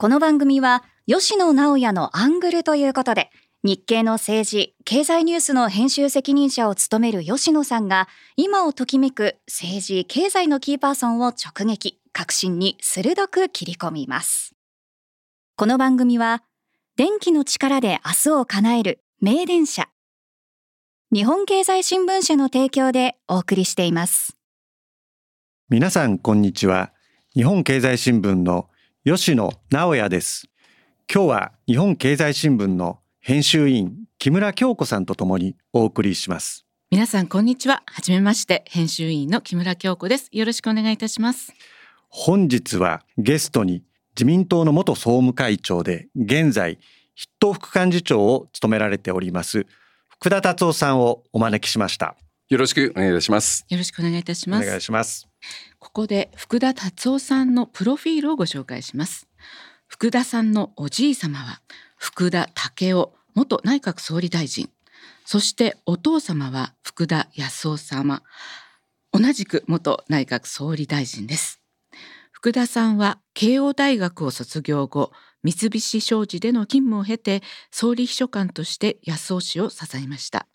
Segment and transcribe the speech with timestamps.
[0.00, 3.30] この番組は吉野直也のアングルということで
[3.64, 8.06] 日経の政治経済ニュースの編集責任者を務める吉野さんが
[8.36, 14.54] 今をときめく政治経済のキーパーソンを直撃革新に鋭く切り込みます。
[15.56, 16.44] この番組は
[16.96, 19.88] 電気の力で明日を叶える名電車
[21.12, 24.36] 日本経済新聞社の提供でお送りしています。
[25.68, 26.92] 皆さんこんにちは。
[27.34, 28.68] 日本経済新聞の
[29.10, 30.50] 吉野直也です。
[31.10, 36.66] 今日は日本経済新聞の編集員木村京子さんとともにお送りします。
[36.90, 37.82] 皆さんこんにちは。
[37.86, 40.28] はじめまして編集員の木村京子です。
[40.30, 41.54] よろしくお願いいたします。
[42.10, 46.78] 本日はゲストに自民党の元総務会長で現在
[47.16, 49.66] 筆頭副幹事長を務められております
[50.10, 52.14] 福田達夫さんをお招きしました
[52.48, 53.66] よろしくお願いいたします。
[53.68, 54.66] よろしくお願いいたします。
[54.66, 55.28] お願いします。
[55.78, 59.28] ここで福田達夫さんのプロフィールをご紹介します。
[59.86, 61.60] 福田さんのおじい様は
[61.96, 64.70] 福田武雄元内閣総理大臣。
[65.26, 68.22] そしてお父様は福田康夫様。
[69.12, 71.60] 同じく元内閣総理大臣です。
[72.32, 80.46] 福田さんは慶応大学を卒業後三菱商事での勤務を経て総理秘書官として安尾氏を支えました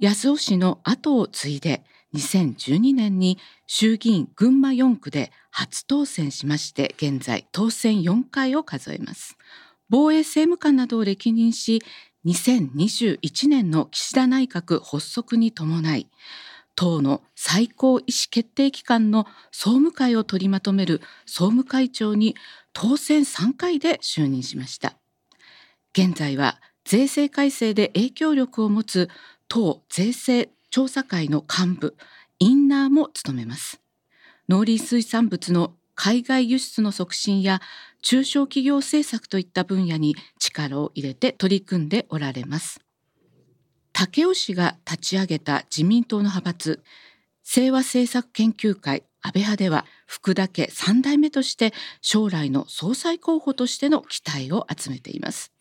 [0.00, 1.82] 安尾氏の後を継いで
[2.14, 9.36] 2012年に衆議院群馬4区で初当選しまして現在当選4回を数えます。
[9.90, 11.82] 防衛政務官などを歴任し
[12.24, 16.08] 2021年の岸田内閣発足に伴い
[16.74, 22.36] 党の最高意思決定機関の総務会を取りまとめる総務会長に
[22.72, 24.94] 当選3回で就任しました。
[25.92, 29.08] 現在は税制改正で影響力を持つ
[29.48, 31.96] 党税制調査会の幹部
[32.38, 33.80] インナーも務めます。
[34.48, 37.60] 農林水産物の海外輸出の促進や
[38.02, 42.80] 中小企業政策といった分野に力を入れて取り組んでおられます。
[43.92, 46.82] 竹雄氏が立ち上げた自民党の派閥
[47.42, 55.52] 清和政策研究会安倍派では福田家3代目として将来の総裁候補としての期待を集めています。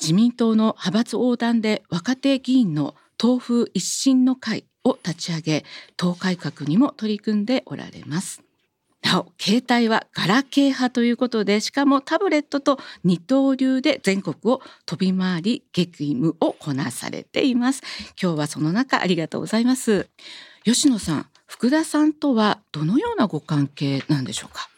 [0.00, 5.64] 自民党の派閥横断で若手議員の党風一新の会を立ち上げ
[5.98, 8.42] 党改革にも取り組んでおられます。
[9.02, 17.82] なお携帯はガラケー派ということでしかもタブレットと二刀流で全国を飛び回り激務をこなされています。
[18.18, 20.08] 今日はその中ありがとうございます。
[20.64, 24.70] 吉野さん福田さんとはどのようなご関係なんでしょうか？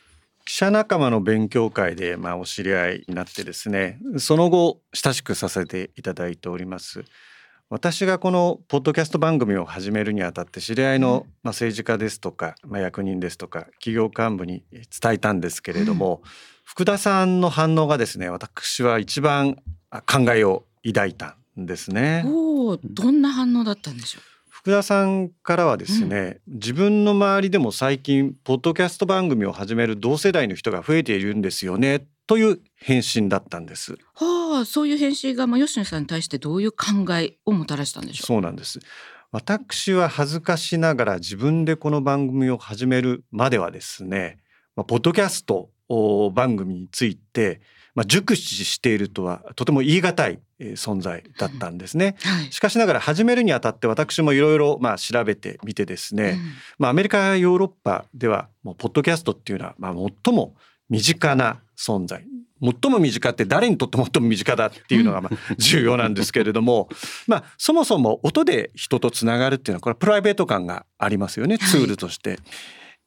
[0.46, 7.04] 記者仲間の勉強会でまあお知り合いになってですねその後親しくさせていただいております。
[7.72, 16.30] 私がこのポッドキャスト番組を始めるにあたって知り合いの、まあ、政治家ですとか、まあ、役人ですとか企業幹部に伝えたんですけれども、うん、
[16.64, 19.56] 福田さんの反応がですね私は一番
[19.90, 22.24] 考えを抱いたんですね。
[22.26, 24.22] おどんな反応だったんでしょう？
[24.50, 33.98] 福田さんからはですね、うん、自分の周りでも最近ポッドキャスト番組を始める同世代の人が増えているんですよねという返信だったんです。
[34.14, 38.26] はあ、そういう返信がまあ吉野さんに対してどういう考えをもたらしたんでしょう？
[38.26, 38.80] そうなんです。
[39.32, 44.38] 私は恥ずかしながら自分でこの番組を始めるまではですね、
[44.76, 45.68] まあ、ポッドキャスト
[46.32, 47.60] 番組について、
[47.94, 56.40] まあ、熟知しているとはとても言い難い存在だったんですね、はい、しかしながら始めるにあたって私もいろいろまあ調べてみてですね、うん、
[56.78, 59.94] まあ、アメリカやヨーロッパではもうポッドキャストっていうのはまあ
[60.24, 60.54] 最も
[60.88, 62.24] 身近な存在。
[62.62, 66.88] 最も身近って誰にとって最も身近だっていうのがまあ 重要なんですけれども、
[67.26, 72.38] まあそもそも音で人とつながるっていうのはこれはプライベート感がありますよね、ツールとして。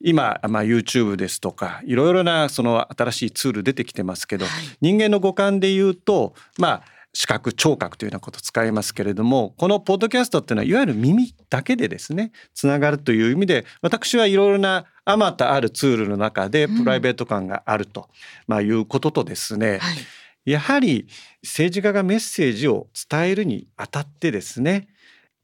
[0.01, 18.09] 今、まあ、YouTube ですとかいろいろなその新しいツール出てきてますけど、はい、人間の五感で言うとまあ視覚聴覚というようなことを使いますけれどもこのポッドキャストっていうのはいわゆる耳だけでですねつながるという意味で私はいろいろなあまたあるツールの中でプライベート感があると、
[18.47, 19.93] まあ、いうこととですね、は
[20.45, 21.07] い、やはり
[21.41, 24.89] 政治家がメッセージを伝えるにあたってですね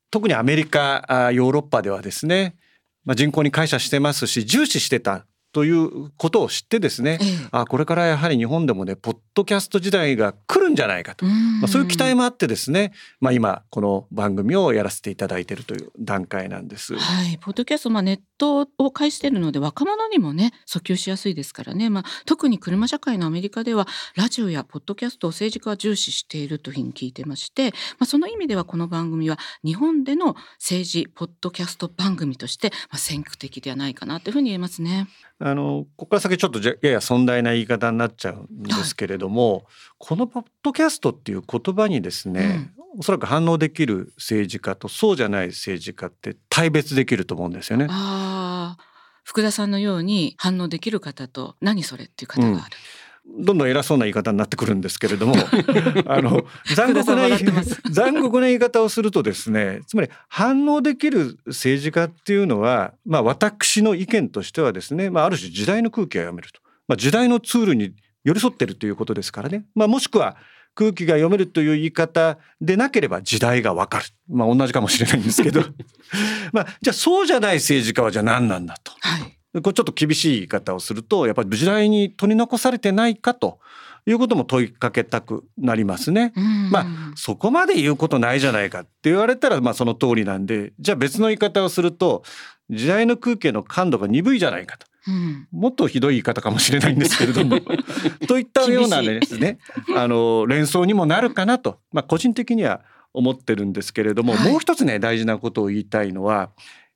[0.10, 2.58] 特にアメリカヨーロッパではですね、
[3.06, 16.96] まあ、人口に感謝してますし重視してたということを知ってですね、ええ、あこれからやはり日本でもねポッドキャスト時代が来るんじゃないかと、まあ、そういう期待もあってですね、まあ、今この番組をやらせていただいているという段階なんです。
[16.96, 35.08] はい、ポッドキャスト、まあ、ネットを介しているので若者にもね訴求しやすいですからね、まあ、特に車社会のアメリカではラジオやポッドキャストを政治家は重視しているというふうに聞いてまして、まあ、その意味ではこの番組は日本での政治ポッドキャスト番組として、まあ、先駆的ではないかなというふうに言えますね。
[35.44, 39.64] あのここから先ちょっとやや尊大な言い方になっちゃうんですけれども、はい、
[39.98, 47.88] このポッドキャストっていう言葉にですね、うん、おそらく反応できる政治家とそうじゃない政治家って大別できると思うんですよね。
[47.90, 48.78] あ
[49.24, 52.56] 福田さんのように反応できる方と何それっていう方がある。
[52.56, 55.36] うんどんどん偉そうな言い方になってくるんですけれども
[56.08, 56.46] あの
[56.76, 57.30] 残酷な
[57.92, 70.36] 残酷な言い方をするとですねつまり反応できる政治家っていうのは、まあ、私の意見としてはですね、まあ、ある種時代の空気が読めると、まあ、時代のツールに寄り添ってるということですからね、まあ、もしくは
[70.74, 74.06] 空気が読めるという言い方でなければ時代がわかる。
[74.30, 75.66] まあ同じかもしれないんですけど。
[76.54, 78.94] まあじゃあそうじゃない政治家はじゃあ何なんだと。
[79.02, 83.60] はいこれちょっと厳しい言い方をするとやっぱり時代に取り残されてないかと
[84.06, 86.34] いうことも問いかけたくなりますね。
[86.72, 92.24] まあそこまで言うことないじゃないかって言われたらまあその通りなんでじゃあ別の言い方をすると
[92.70, 94.88] 時代の空気の感度が鈍いじゃないかと。
[95.08, 97.58] うん、もっとひどい言い方かもしれないんですけれども
[98.28, 99.58] といったようなですね。
[99.96, 102.82] あの連想にもなるかなと、まあ、個人的には
[103.14, 106.52] 思ってるんですけれども、はい、もう一つね大事なことを言いたいのは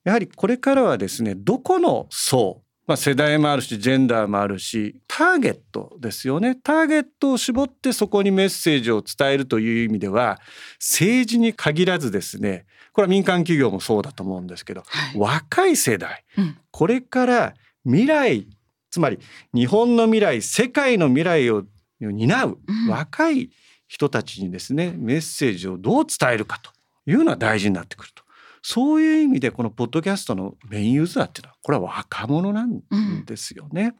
[0.06, 6.56] やはりこれからはですねどこの層まあ、世代もあるしジェンダーもあるしターゲットですよね。
[6.56, 10.40] ターゲットを絞ってそこにメッセージを伝えるという意味では
[10.80, 17.54] 政治に限らずですねこれは民間企業もそうだと思うんですけど、はい、若い世代、うん、これから
[17.86, 18.48] 未来
[18.92, 19.18] つまり
[19.54, 21.64] 日本の未来世界の未来を
[22.00, 23.50] 担う若い
[23.88, 26.72] 人たちにですねメッセージをどう伝えるかと
[27.10, 28.25] いうのは大事になってくると。
[28.68, 32.82] そういう意味でこのポッドキャストのメインユーザーっていうのはこれは若者なん
[33.24, 33.94] ですよね。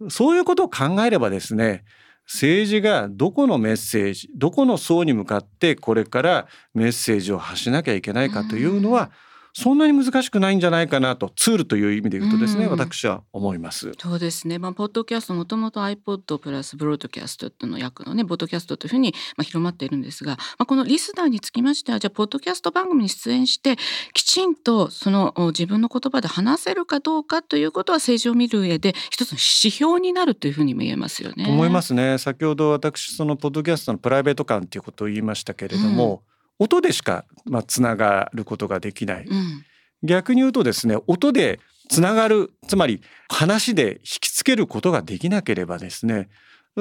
[0.00, 1.84] うん、そういうことを考えればですね
[2.24, 9.08] 政治がどこのメッセージどこの層に向かってこれからメッセージを発しなきゃいけないかというのは、うん
[9.58, 13.90] そんなに難しくないんじゃないかなとツールという意味で言うとですね、うん、私は思います。
[13.98, 14.58] そうですね。
[14.58, 23.76] まあポッドキャストもともと iPod プラスブロードキャストの役のねポッドキャストというふうにまあ広まっているんですが、まあ、このリスナーにつきましてはじゃあポッドキャスト番組に出演して
[24.12, 31.46] きちんとその自分の言葉で話せるかどうかということは政治を見る上で一つの指標になるというふうにも言えますよね。
[31.48, 32.18] 思いますね。
[32.18, 39.24] 先ほど私そのポッドキャストのプライベート感ということを言いましたけれども、うん、音でしかまあつながることができない。
[39.24, 39.64] うん
[40.02, 46.28] 逆に言うとですね音でつながるつまり話で引きつけることができなければですね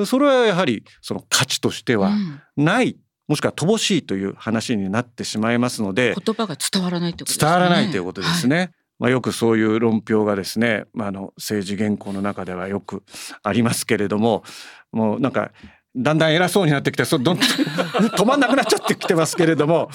[0.05, 2.11] それはやはりその価値としては
[2.57, 2.99] ない、うん、
[3.29, 8.57] もしくは乏しいという話になってしまいますので言葉が伝わらないってことですね伝わらないということですね。
[8.57, 13.03] はいまあ、よくそういう論評がですね、まあ、あの政治原稿の中ではよく
[13.43, 14.43] ありますけれども
[14.93, 15.51] もうなんか
[15.95, 19.89] だんだん偉そうになってきてそどん 止まんなくなっちゃってきてますけれども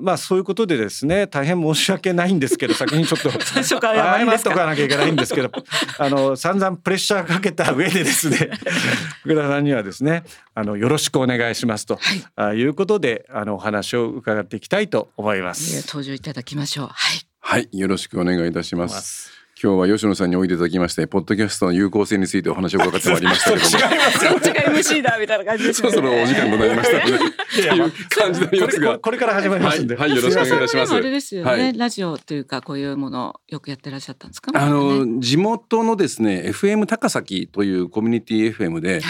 [0.00, 5.50] まあそういうことでですね大変申し訳ないんですけど先にちょっと謝っとかなきゃいけないんですけど
[5.98, 8.50] あの散々プレッシャーかけた上でですね
[9.22, 10.22] 福田さんにはですね
[10.54, 11.98] あのよろしくお願いしますと、
[12.36, 15.86] はい、いうことであのお話を伺っていきたいと思います。
[15.86, 16.86] 登場いただきましょう。
[16.86, 19.39] はい、はい、よろしくお願いいたします。
[19.62, 23.68] 今日は吉野さんにおいでいただきましてポッドキャストの有効性についてお話を伺ってまいりましたけども。
[23.92, 30.94] 違いますそっちが MC だみたいな感じです、ね、 そろそろお時間となりましたのでっていう 感じになりますがこれから始まりますんで、はい、はい、よろしくお願いいたします。
[30.94, 39.02] あれですよね、はい、ラジオというかこういうものよくやってらっしゃったんですか、ね、あの地元のですね FM 高崎というコミュニティ FM で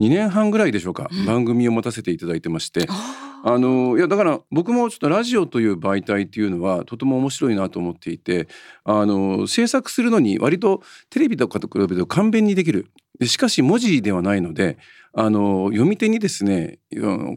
[0.00, 8.48] 2年半ぐらいでしょうか、はい、番組を持たせていただいてまして、うんあのいやだから僕もちょっとラジオという媒体っていうのはとても面白いなと思っていて
[8.82, 12.90] あの制作するのに割とテレビとかと比べると簡便にできる。
[13.20, 14.78] でしかし文字ではないので
[15.14, 16.80] あの読み手にですね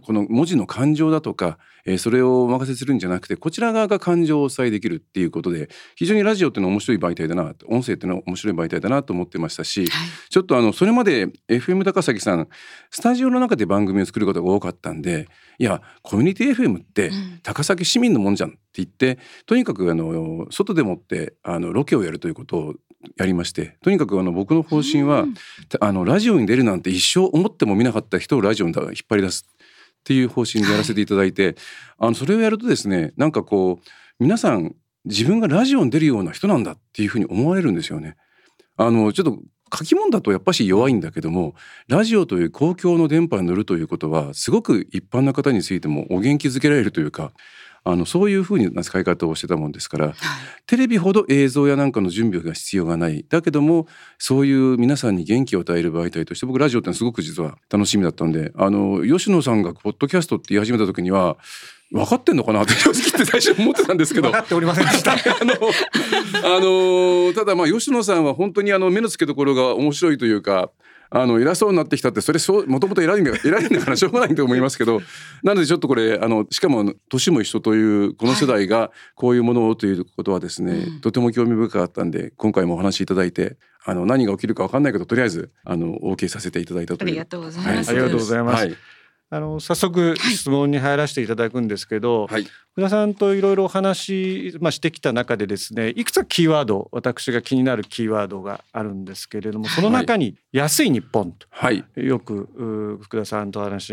[0.01, 9.89] この文字の感情だとか、えー、それをお任せするんじゃなくてこちら側が感情を抑えできるっていうことで非常にラジオっていうのは面白い媒体だな音声っていうのは面白い媒体だなと思ってましたし、はい、
[10.29, 12.47] ちょっとあのそれまで FM 高崎さん
[12.91, 17.11] スタジオの中で番組を作ることが多かったんでいやコミュニティ FM って
[17.43, 22.75] 高崎市民のもんじゃんって言って、とにかくあの外でもってあのロケをやるということを
[23.17, 25.33] やりましてとにかくあの僕の方針は、うん、
[25.79, 29.47] あのラジオに出るなんて一生思ってもみなかった人をラジオに引っ張り出す
[30.09, 31.55] っていう方針でやらせていただいて、はい、
[31.99, 33.87] あのそれをやるとですねなんかこう
[34.17, 34.75] 皆さん
[35.05, 38.17] 自分がラジオに出るような人なんだっていうふうに思われるんですよね。
[38.75, 39.37] あのちょっと
[39.71, 41.53] 書き物だとやっぱし弱いんだけども
[41.87, 47.33] ラジオという公共の電波に乗るということはすごく一般の方についてもお元気づけられるというか
[47.91, 50.15] あのそういうふうな使い方をしてたもんですから、はい、
[50.67, 53.25] テレビほど映像やなんかの準備が必要がない。
[53.27, 61.37] だけどもそういう皆さんに元気を与える媒体として僕ラジオってのはすごく実は楽しみだったんであの吉野さんがポッドキャストって言い始めた時には
[61.91, 64.29] 分かってんのかなって正直って最初思ってたんですけど。
[64.29, 65.13] 分かっておりませんでした。
[65.17, 65.53] あの
[66.57, 70.69] あのただまあ吉野さんは本当にあの目の付けどころが面白いというか
[71.11, 75.01] あの偉そうになってきたってそれそうもともと偉いんだ偉いんだから しょうがないと思いますけど
[75.43, 87.09] なのでちょっとこれあのしかも年も一緒というこの世代がこういうものをということはですね、はい、とても興味深かったんで今回もお話しいただいてあの何が起きるか分かんないけどとりあえずあの OK させていただいたという。
[87.09, 88.75] ありがとうございます、はい、ありがとうございます、はい
[89.31, 103.85] あの早速質問に入らせていただくんですけど、はい、福田さんといろいろお話、まあ、してきた中でですねいくつかキーワード私が気になるキーワードがあるんですけれどもその中に「安い日本と」はい、よく福田さんと話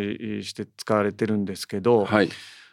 [0.42, 2.30] して使われてるんですけど、はい、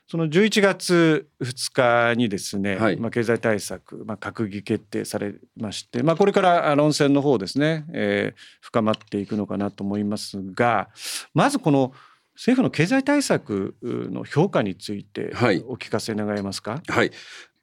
[0.08, 10.88] その11月2日にですね、はい、まあ、経済対策、まあ、閣議決定されまして、まあ、これから論戦の方ですね、えー、深まっていくのかなと思いますが
[11.34, 11.94] まずこの
[12.36, 15.32] 「政府の経済対策の評価について
[15.68, 16.82] お聞かせ願えますか？
[16.88, 17.12] はい、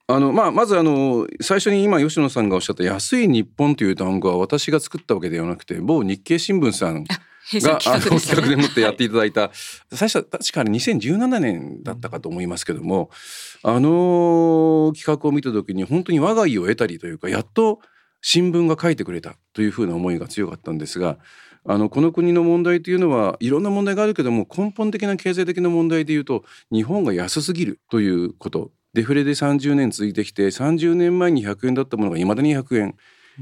[0.06, 9.50] あのまあ、まずあの最初に今吉野さんがおっしゃった「安い日本」という単語は私が作ったわけではなくて某日経新聞さんがあの企画でもってやっていただいた
[9.92, 13.10] 最初は確かに2017年だったかと思いますけども
[13.62, 17.80] あの企画を見た時に本当に我が家を得たりというかやっと
[18.22, 21.18] 新聞が書いてくれたというふうな思いが強かったんですが
[21.64, 28.70] あのこの国の問題というのはいろんな問題があるけども根本的な経済的な問題でいうと日本が安すぎるということ。
[28.92, 32.96] デフレで30年続いてきて30年前に100円だったものがいまだに100円、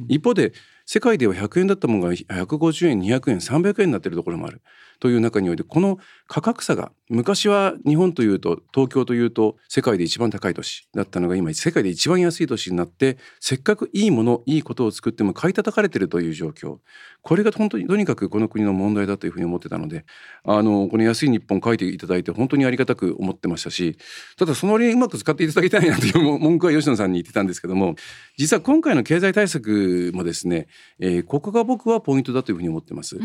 [0.08, 0.52] 一方で
[0.84, 4.60] 世界では100円だったものが150円200円300円になっているところもある
[5.00, 16.78] という中においてこの価格差が昔は日本というと東京というと世界で一番高い都市だったのが今世界で一番安い都市になってせっかくいいものいいことを作っても買い叩かれているという状況。
[17.23, 20.05] これが本当にとにかくこの国の問題だというふうに思ってたので
[20.45, 23.99] あのこの安い日本書いていただいて本当にありがたく思ってましたし
[24.37, 27.97] ただその割にうまく使っていただきたいなという文句は吉野さんに言ってたんですけども
[28.37, 30.69] 実は今回の経済対策もですね、
[31.00, 33.17] えー、ここが僕はポイントだというふうに思ってます。
[33.17, 33.23] うん。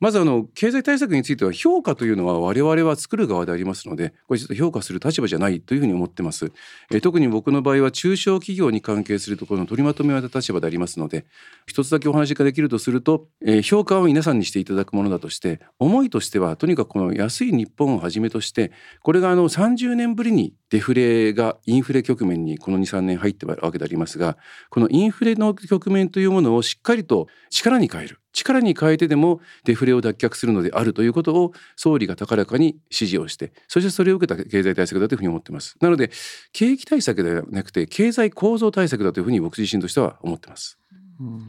[0.00, 6.52] まずあの経済対策については評価というのは我々は作る側でありますのでこれちょっと評価する立場じゃないというふうに思ってます、
[6.90, 11.26] えー、特に僕の場合は中小企業に関係するところの取りまとめは立場でありますので
[11.66, 24.36] 一つだけお話ができるとすると、えー、評価を皆さんにしていただくものだとして思いとしてはとにかくこの安い日本をはじめとしてこれがあの30年ぶりにデフレがインフレ局面にこの23年入ってるわけでありますが
[24.70, 28.18] このインフレの局面というものをしっかりと力に変える。
[28.32, 35.76] 力に変えてでもデフレを脱却するのであるということを総理が高らかに指示をしてそしてそれを受けた経済対策だというふうに思ってます。
[35.80, 36.10] なので
[36.52, 40.76] 景気対策ではなくて経済構造対策だというふうに僕自身としては思ってます。
[41.20, 41.46] うん。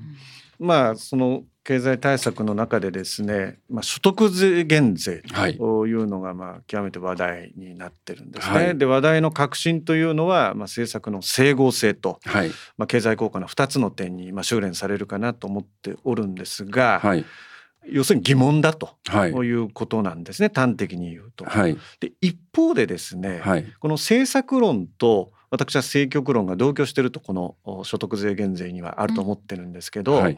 [0.59, 5.23] まあその経済対策の中でですね、まあ、所得税減税
[5.57, 8.55] というのがまあ極めて話題になってるんですね。
[8.55, 17.25] はい、で話題の革新というのはまあ政策の整合性と、はい、まあ、経済効果の2つの点にまあ修練されるかなと思っておるんですが、はい、
[17.89, 21.45] 要するに疑問だと、はい、いうことなんですね端的に言うと。
[21.99, 23.41] で一方でですね、
[23.79, 30.37] この政策論と私は政局論が同居してるとこの所得税減税にはあると思ってるんですけど、うんはい、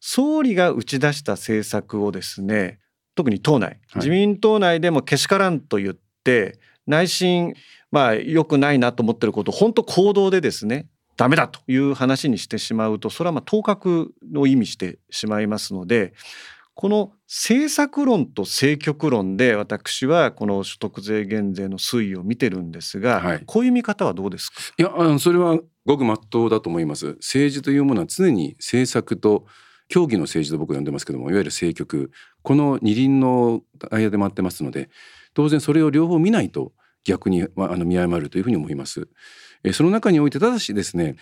[0.00, 2.78] 総理が打ち出した政策をですね
[3.14, 7.54] 特に党内、自民党内でもけしからんと言って内心
[7.90, 16.14] まあ良くないなと思ってることを本当行動でですねダメだという話にしてしまうとそれはまあ当確を意味してしまいますので
[16.74, 24.60] この政策論と政局論で私はこの所得税減税の推移を見てるんですが、はい、こういう見方はどうですか？
[24.78, 27.14] いやそれはごく真っ当だと思います。
[27.18, 29.46] 政治というものは常に政策と
[29.88, 32.10] 競技の政治と僕呼んでますけどもいわゆる政局。
[32.42, 33.60] この二輪の
[33.90, 34.88] 間で回ってますので
[35.34, 36.72] 当然それを両方見ないと
[37.04, 39.08] 逆にあの見誤るというふうに思います。
[39.64, 41.16] えその中においてただしですね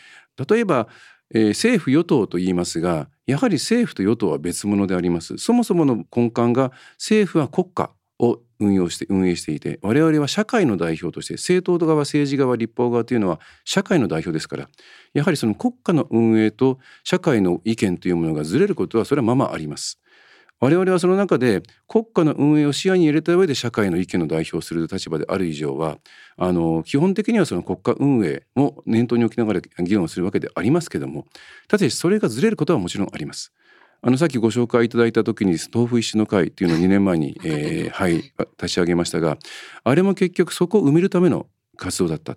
[0.49, 0.88] 例えば
[1.34, 14.68] えー、政府与党と言いますがやはり政府と与党は別物でありますそもそもの根幹が政府は国家を運用して運営していて我々は社会の代表として政党側政治側立法側というのは社会の代表ですから
[15.14, 19.99] やはりその国家の運営と社会の意見というものがずれることはそれはままあります。
[20.60, 25.98] 我々はその中で国家の運営を視野に入れた上で社会の意見の代表する立場である以上は
[26.36, 31.24] あの基本的にはその国家運営も念頭に置きながら議論をするわけでありますけども
[31.66, 33.52] ただしそれがずれることはもちろんあります。
[34.02, 39.36] あのさっきご紹介いただいた時に豆腐一種の会っていうのを2年前に、えー、はい立ち上げましたが
[39.84, 42.36] あれも結局そこを埋めるための活動だった。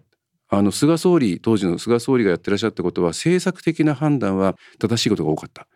[0.49, 5.67] あの菅総理当時の菅総理がやってらっしゃったことは政策的な判断は正しいことが多かった。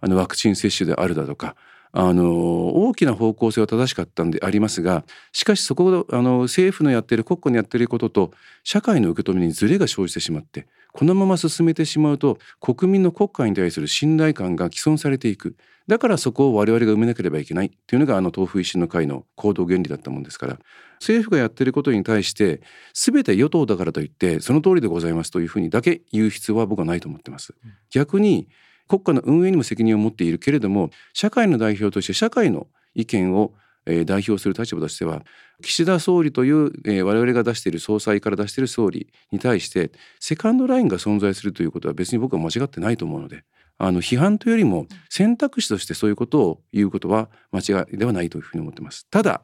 [0.00, 1.56] あのワクチン接種であるだとか
[1.96, 8.32] あの大きな方向性は正しかったんでありますがしかしそこあの政府のやってる国家のやってることと
[8.64, 15.56] 社会の受け止めにズレが生じてしまってこのまま進めてしまうと国民の国家に対する信頼感が毀損されていく。
[15.86, 17.66] だからそこを我々が埋めなければいけない。
[17.66, 20.58] っていうのがあの豆腐維新の会の行動原理だったもんですから。
[21.00, 22.62] 政府がやってることに対して
[22.94, 27.54] 全て与党だからといってその通りでございますというふうにだけ言う必要は僕はないと思ってます。
[27.90, 28.48] 逆に
[28.88, 33.54] 国家の運営にも責任を持っているけれども社会の代表として社会の意見を
[33.86, 35.22] 代表する立場としては
[35.62, 36.72] 岸田総理という、
[37.04, 43.44] 我々が出している総裁から出している総理に対してセカンドラインが存在するということは別に僕は間違ってないと思うので
[43.76, 49.06] あの批判というよりも選択肢としてそういうことを言うことは間違いではないというふうに思ってます。
[49.10, 49.42] ただ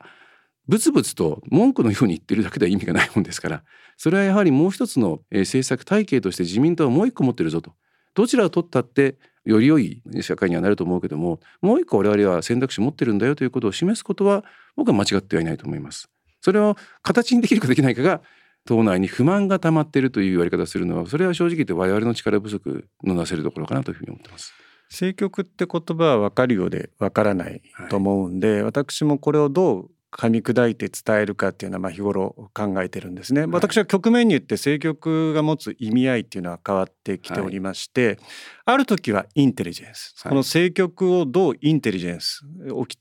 [0.68, 3.64] ブツブツと文句のように言ってるだけでは意味がないもんですから
[3.96, 7.72] それはやはりもう一つの政策体系として自民党はもう一個持ってるぞと
[8.14, 14.44] どちらを取ったってより良い社会にはなると思うけどももう一個我々は選択肢持ってるんだよということを示すことは
[14.76, 16.08] 僕は間違ってはいないと思います。
[16.42, 18.22] それを形にできるかできないかが
[18.64, 24.52] 党内に不満が溜まっているという言われ方をするのはそれは正直言って我々の力不足のなせるところかなというふうに思ってます。
[24.90, 33.46] 政局って言葉は分かるようで分からないと思うんで、はい、私もこれをどう噛み砕いて伝えるかっていうのはまあ日頃考えてるんですね。
[33.46, 38.18] 私は局面に言って政局が持つ意味合いっていうのは変わってきておりまして、はい、
[38.66, 42.42] ある時はインテリジェンス、この政局をどうインテリジェンス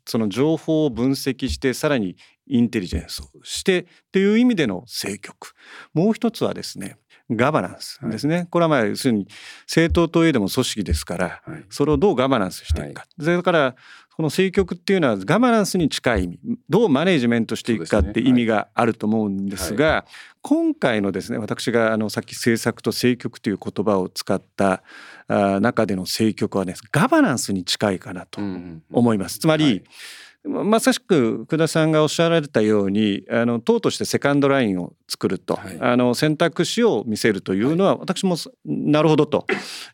[0.06, 2.16] その情報を分析してさらに
[2.48, 5.54] インテリジェンスをしてっていう意味での政局。
[5.94, 6.98] もう一つはですね
[7.32, 9.28] ガバナンスですね、はい、これはまあ要するに
[9.68, 13.76] 政党といえども組織ですから、はい、それをどうガバナンスしていくか、はい、それから
[14.20, 20.04] この政局っていうのはガバナンスに近い意味どうマネージメントしていくかって意味があると思うんですが、ねはい、
[20.42, 24.84] 今回のですね私があのさっき政策と政局という言葉を使った
[25.30, 28.42] 中での政局はねガバナンスに近いかなと
[28.92, 29.40] 思います。
[29.40, 29.84] つまり、はい。
[30.46, 39.46] まさしく福田さんがおっしゃられたようにあの党としてセカンドラインを作ると、はい、あの選択肢を見せるというのは、はい、私もなるほどと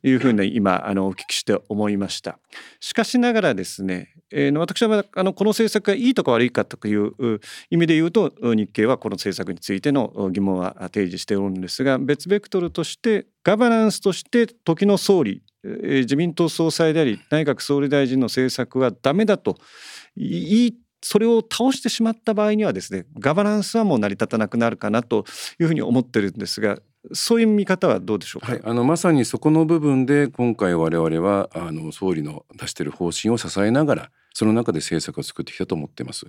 [0.03, 2.38] いうふうに今あのお聞きして思いました。
[2.79, 7.39] しかしながらですね、えー、私はあのこの政策がいいとか悪いかという
[7.70, 19.58] 意味で言うと日経はこの政策についての疑問は提示しておるんですが別ベクトルとしてガバナンスとして時の総理自民党総裁であり内閣総理大臣の政策はダメだと
[20.15, 20.76] いい
[21.08, 25.24] それを倒してしまった場合にはですねガバナンスはもう成り立たなくなるかなと
[25.60, 26.80] いうふうに思ってるんですが
[27.13, 36.26] そういう見方はどうでしょうか、はい、あのまさにそこの部分で今回我々はあの総理の出している方針を支えながらその中で政策を作ってきたと思っています。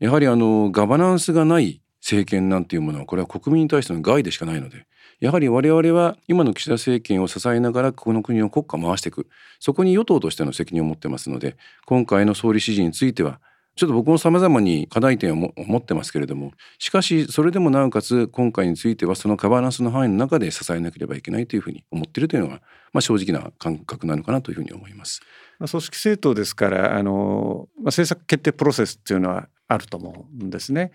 [0.00, 4.86] やはりあのガバナンスがない政権なんていうものはこれは国民に対しての害でしかないので
[5.20, 9.28] やはり我々は今の岸田政権を支えながらこの国を国家回していく
[9.60, 13.40] そこに与党としての責任を持ってますので今回の総理指示については
[13.76, 22.62] ちょっと僕も様々に課題点を持ってますけれどもしかしそれでもなおかつ今回についてはそのカバナンスの範囲の中で支えなければいけないというふうに思っているというのが、
[22.94, 25.20] まあ、正直な感覚なのかなというふうに思います。
[25.58, 30.92] 組織政党ですからあの、まあ、政策決定プロセスっていうのはあると思うんですね。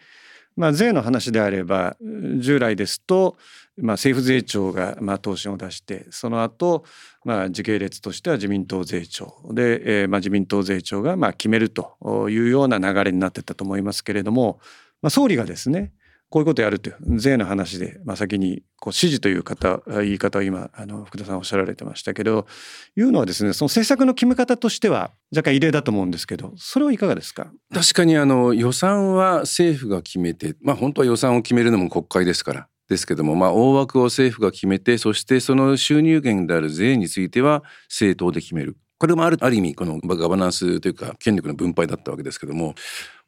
[0.56, 1.96] まあ、税の話であれば
[2.40, 3.38] 従来ですと、
[3.78, 6.84] まあ、政府税調がまあ答申を出してその後、
[7.24, 9.34] まあ時系列としては自民党税調。
[9.52, 11.96] で、えー、まあ自民党税調がまあ決めると
[12.30, 14.60] いうような流れになってたと思いますけれども、
[15.02, 15.94] まあ、総理がですね
[16.32, 22.48] こういうことやるという税の話で、まあ、先にこう指示という方言い方を今あの福田さんおっしゃられてましたけど
[22.96, 27.52] いうのはですねその政策の決め方としては若干異例だと思うんですけどそれはいかがですか？
[27.74, 38.78] 確かにあの予算は政府が決めてまあ本当は予算を決めるのも国会ですからですけども、まあ、大枠を政府が決めてそしてその収入源である税については政党で決める。
[38.98, 42.76] これもあるある意味このガバナンスというか権力の分配だったわけですけども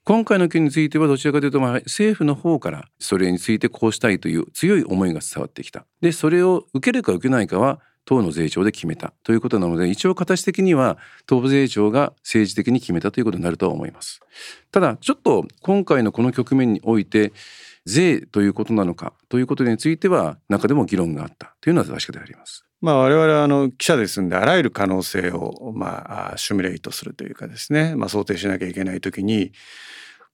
[0.06, 5.86] 今回の件についてはどちらかというと、まあ、政府の方からそれについてこうしたいという強い思いが伝わってきた。
[6.02, 14.20] で、それを受けるか受けないかは党の税調で決めたということなので、一応形的には党税調が政治的に決めたということになるとは思います。
[14.72, 17.32] ただ、ちょっと今回のこの局面において、
[17.86, 22.66] 税ということなのかということについては中でも議論があったというのは確かであります。
[22.84, 29.54] まあ、我々はあの記者ですんであらゆる可能性をまあシミュレートするというかですね、まあ、想定しなきゃいけない時に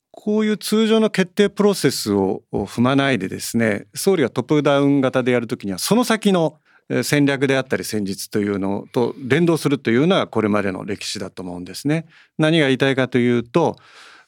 [0.09, 6.57] こういう通常の決定プロセスを踏まないでですね総理がトップダウン型でやるときにはその先の
[7.03, 12.07] 戦略であったり戦術というのと連動するというのはこれまでの歴史だと思うんですね。
[12.39, 13.75] 何が言いたいかというと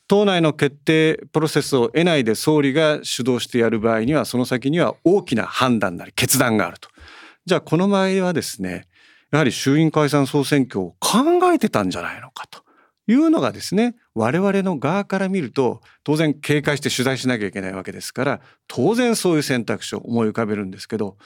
[0.07, 6.90] 党内の決定プロセスを得ないで総理が主導してやる場合にはその先には大きな判断なり決断があると。
[7.45, 8.87] じゃあこの場合はですね
[9.31, 11.19] やはり衆院解散総選挙を考
[11.53, 12.63] えてたんじゃないのかと
[13.07, 21.17] いうのがですね我々の側から見ると当然警戒して取材しなきゃいけないわけですから当然そういう選択肢を思い浮かべるんですけど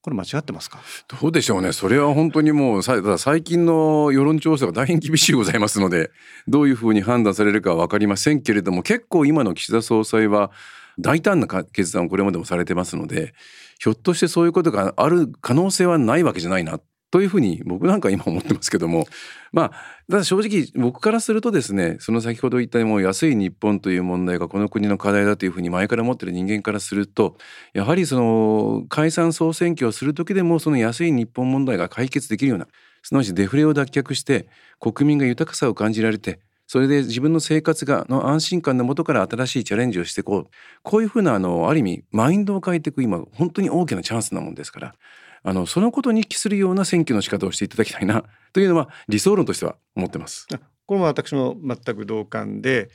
[0.00, 0.78] これ間違ってますか？
[1.20, 1.72] どうでしょうね。
[1.72, 6.12] それは本当にもうさ最近の世論調査が大変厳しいございますので
[6.46, 10.52] どういうふうに判断されるかは分かりませんけれども結構今の岸田総裁は
[11.00, 13.34] 大胆な決断をこれまでもされてますので
[13.78, 16.80] ひょっとしてそういうことがある可能性はないわけじゃないな
[17.10, 19.06] というふうに僕なんか今思ってますけども。
[19.52, 19.70] まあ
[20.10, 27.36] ただ正直僕からするとですねその先ほど言ったもう安い日本という問題がこの国の課題だというふうに前から思ってる人間からすると
[27.72, 32.68] やはりその解散総選挙をする時でもその安い日本問題が解決できるような
[33.02, 34.48] すなわちデフレを脱却して
[34.80, 40.48] 国民が豊かさを感じられてそれで自分の生活がの安心感のもとから新しいチャレンジをしていこう
[40.82, 44.94] こういうふうなあのある意味マインドを変えていく今本当に大きなチャンスなもんですから
[45.42, 50.46] あのそのことに帰するような選挙の仕方をしていただきたいな というのは理想論としては思ってます。
[50.86, 52.90] これも私も全く同感で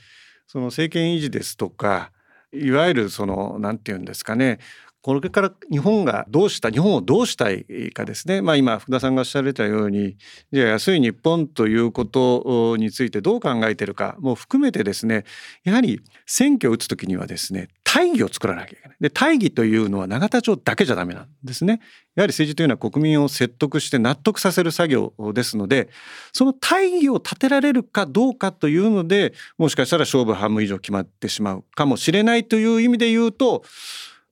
[0.46, 2.12] その政権維持ですとか
[2.52, 4.60] いわゆるその何て言うんですかね
[5.04, 10.16] これから日本がどうした日本をどうしたいかですね、まあ、今福田さんがおっしゃられたように
[10.50, 15.26] じゃあ安い日本ということについてどう考えてるかも含めてですね
[15.62, 18.96] やはり選挙を打つ時にはですね大義を作らなきゃいけない。
[18.98, 21.80] で大義というのは永田町だけじゃダメなんですね。
[22.16, 25.90] やはり政治というのは国民を説得して納得させる作業ですので
[26.32, 33.64] その大義を立てられるかどうかというのでもしかしたら勝負半分以上決まってしまうかもしれないという意味で言うと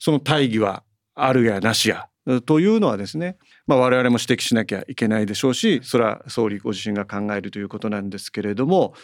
[0.02, 0.82] その大義は
[1.14, 2.08] あるやなしや。
[2.44, 3.36] というのはですね、
[3.68, 8.94] まあ、我々も指摘しなきゃいけないでしょうしそれは総理ご自身が考えるということなんですけれども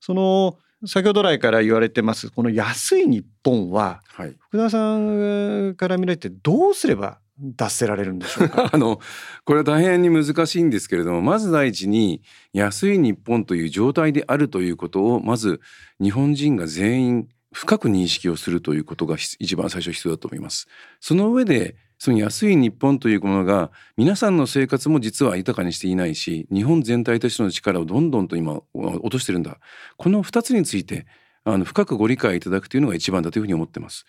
[0.00, 8.70] その先ほど来から言われてますこの安い日本は、はい、福田さんから見られてどうすれば脱せられるんでしょうか？
[8.74, 9.00] あの
[9.44, 15.60] これは大変に難しいんですけれどもまず第一に安い日本という状態であるということをまず
[16.00, 20.68] 日本人が全員深く認識をするということが一番最初必要だと思います。
[21.00, 29.58] その上でその安い日本というものが皆さんの生活も実は豊かにしていないし日本全体としての力をどんどんと今落としてるんだ
[29.96, 31.06] この2つについて
[31.44, 34.06] あの深くご理解いただくというのが一番だというふうに思ってます。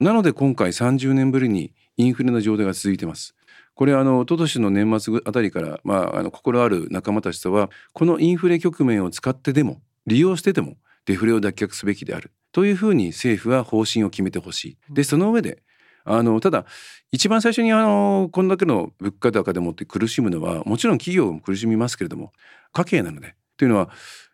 [0.00, 3.34] なので今回30年ぶりにインフレの状態が続いてます。
[3.74, 14.78] これあの一昨年の年末あたりから、まあ、あの心ある仲間たちとはこのインフレ局面を使ってでも利用してでもデフレを脱却すべきであるというふうに政府は方針を決めてほしい。
[14.88, 15.62] でその上で
[16.04, 16.64] あのただ
[17.12, 22.32] 一番最初にあのこんだけの物価高でもって苦しむのはもちろん企業も苦しみますけれども
[22.72, 23.90] 家計なのでというのは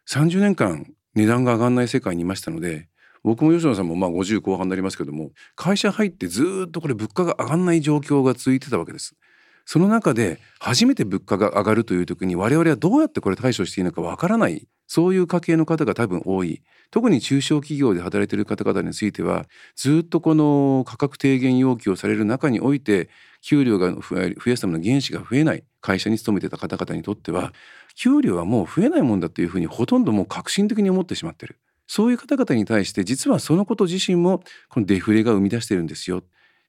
[0.09, 2.87] 30年間値段が上がらない世界にいましたので
[3.25, 9.17] 僕も吉野さんもまあ50後半になりますけども会社入ってずっとこれ物価が上がらない状況が続いてたわけです。
[9.64, 16.62] その中で初めて物価が上がるという時に我々はどうやってこれ対処していいのかわからないそういう家計の方が多分多い。
[16.90, 23.09] 特に中小企業で働いている方々についてはずっとこの価格低減要求をされる中において
[23.40, 27.55] 給料が増やすための原資が増えない会社に勤めてた方々にとっては
[27.96, 31.59] 給料はもう増えないもんだというふうにほとんどもう革新的に思ってしまってる。
[31.87, 36.22] そういう方々に対して実はそのこと自身もこのデフレが生み出してるんですよ。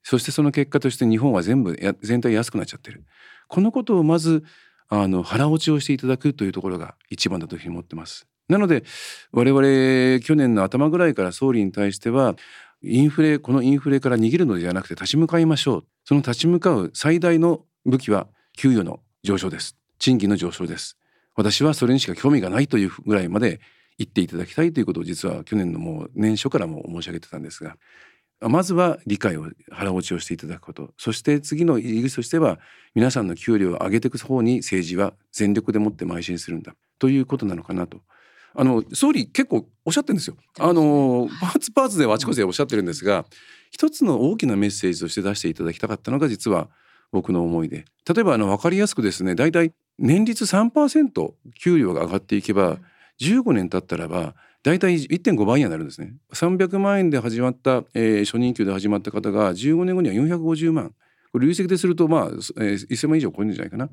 [0.04, 3.04] そしてその結果として日本は全部全体安くなっちゃってる。
[3.48, 4.44] このことをまず
[4.89, 8.28] あの腹落ちをしていただくというところが一番だというふうに思ってます。
[8.50, 8.84] なので
[9.32, 12.36] 我々去年の頭ぐらいから総理に対しては
[12.82, 15.86] インフレこのインフレから逃げるのではなくて立ち向かいましょう。
[16.04, 19.78] その立ち向かう最大の武器は給与の上昇です。
[20.00, 20.98] 賃金の上昇です。
[21.36, 23.62] 私はそれにしか興味がないというぐらいまで
[23.98, 27.78] 言っていただきたいということを実は去年のもう年初からも申し上げてたんですが
[28.49, 30.93] まずは理解を腹落ちをしていただくこと。
[30.97, 32.60] そして次の入り口としては
[32.95, 36.75] 皆さんの給料を上げていく方に政治は全力でもって邁進するんだ。
[36.99, 38.01] ということなのかなと。
[38.56, 40.38] あの総理結構おっしゃってるんですよ。
[40.60, 43.25] あのパーツパーツであちこちでおっしゃってるんですが
[43.71, 46.69] 一つの大きなメッセージとして出していただきたかったのが実は
[47.12, 47.86] 僕の思いで。
[48.08, 52.77] 例えばあの分かりやすくですね大体年率3%給料が上がっていけば
[53.21, 56.15] 15年経ったらば大体1.5倍にはなるんですね。
[56.34, 60.93] 300万円で始まった、えー、初任給で始まった方が15年後には450万。
[61.34, 63.89] これ累積でするとまあ、えー、1000万以上超えるんじゃないかな。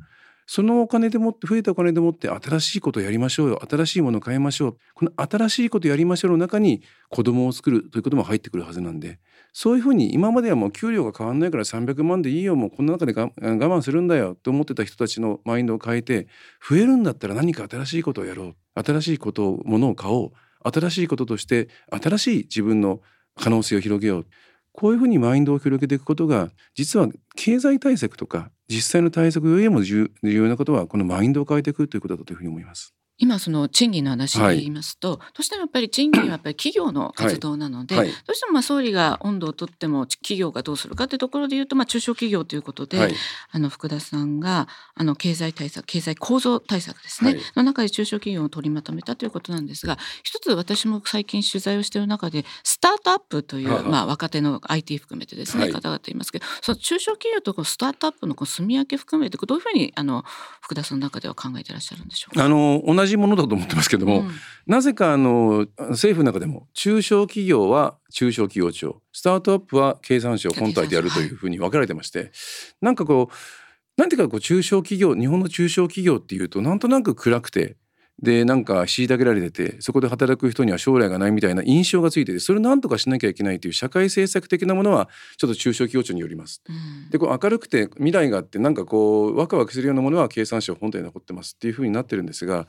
[0.46, 3.60] そのお金でもって増えたお金でもって新しいことをやりましょうよ。
[3.68, 4.76] 新しいものを変えましょう。
[4.94, 9.18] この新しいことやりましょうの中に子供を作るということも入ってくるはずなんで。
[9.52, 12.56] そういうふうに今まではもう給料が変わんないから300万でいいよ。
[12.56, 14.36] もうこの中で我慢するんだよ。
[14.40, 16.28] と思ってた人たちのマインドを変えて
[16.68, 18.82] 増えるんだったら何か新しいことをやろう。
[18.82, 20.32] 新しいことをものを買おう。
[20.64, 23.00] 新しいこととして新しい自分の
[23.36, 24.26] 可能性を広げよう
[24.72, 32.94] こういうふうにマインドを広げていくことが実は経済対策とか実際の対策よりも重要なことはこのマインドを変えていくということだというふうに思います。
[33.20, 38.06] 今その賃金の話で言いますと、はい、どうしてもやっぱり賃金はやっぱり企業の活動なので、はい。
[38.08, 43.14] はい、どうしてもまあ総理が温度をとっても企業がどうするかというところで言うとまあ中小企業ということで、
[43.52, 60.24] あの福田さんがあの経済対策経済構造対策ですね、の中で中小企業を取りまとめたということなんですが一つ私も最近取材をしている中でスタートアップという、まあ、若手の IT 含めてですね、方々いますけどその中小企業とこうスタートアップのこう住み分け含めてどういうふうにあの
[60.60, 62.44] 福田さんの中では考えていらっしゃるんでしょうか？
[62.44, 64.30] あの同じものだと思ってますけども、うん、
[64.66, 72.30] なぜかあの政府の中でも中小企業は中小企業庁スタートアップは経産省本体でやるというふうに分けられてまして、はい、
[72.82, 73.34] なんかこう
[74.00, 77.76] なんていうかこう中小企業日本の中小企業っていうとなんとなく暗くて
[78.22, 86.62] でなんか虐げられててそこで働く人には将来がないみたいな印象がついててそれを何とかしなきゃいけないという社会政策的なものはちょっと中小企業庁によります。
[86.68, 92.68] うん、でこう明るくて未来があってなんかこうワクワクするようなものは経産省本体に残ってますっていうふうになってるんですが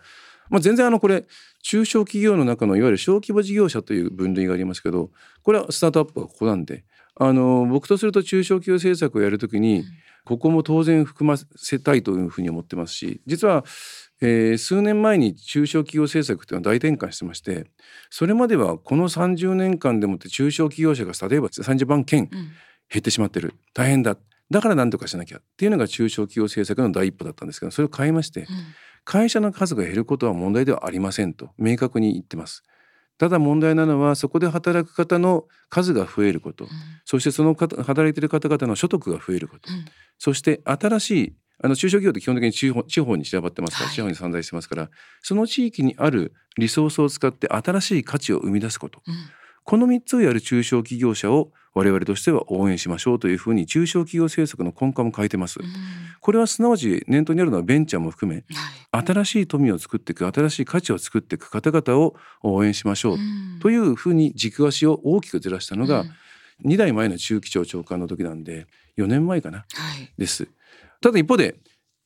[0.51, 1.25] まあ、全然あのこれ
[1.63, 5.09] 中小企業の中のいわゆる小規模事業者という分類がありますけど
[5.41, 6.83] これはスタートアップはここなんで
[7.15, 9.83] あの僕とすると中小企業政策をやるときに
[10.25, 13.63] ここも当然含ませたいというふうに思ってますし実は、
[14.21, 17.65] えー、数年前に中小企業政策というのは大転換してまして
[18.09, 22.29] それまではこの30年間でもって中小企業者が例えば30万件
[22.91, 23.53] 減ってしまってる。
[23.73, 24.17] 大変だ。
[24.49, 28.47] だから何とかしなきゃっていうのが中小企業政策の第一歩だったんですけどそれを変えまして、うん
[29.03, 32.63] 会社の数が減ることは問題ではありませんと明確に言ってます。
[33.17, 36.69] ただ問題なのはそこで働く方の数が増えること、うん、
[37.05, 39.85] そしてその働いている方々の所得が増えること、うん、
[40.17, 44.89] そして新しいあの中小企業って基本的に地方地方に散らばってますから、はい、地方に散在してますから
[45.21, 49.13] その地域にあるリソースを使って新しい価値を生み出すこと、うん、
[49.71, 55.61] この3つをやる中小企業者を我々としては応援しましょうというふうに中小企業政策の根幹も変えてます。
[56.19, 58.43] これはすなわち念頭にあるのはベンチャーも含め、
[58.91, 63.17] はい、新しい富を作っていく新しい価値を作っていく方々を応援しましょう
[63.61, 66.03] というふうに軸足を大きくずらしたのが、
[66.65, 69.63] 2代前の中期長長官の時なんで4年前かな、は
[69.97, 70.49] い、です。
[70.99, 71.55] ただ一方で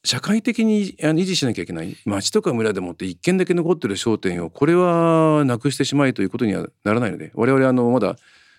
[0.05, 1.97] 社会的に維持しなきゃいけない。
[2.05, 8.15] 町とか村でもって一軒だけ残ってる商店をこれはなくしてしまいということにはならないので我々あのまだ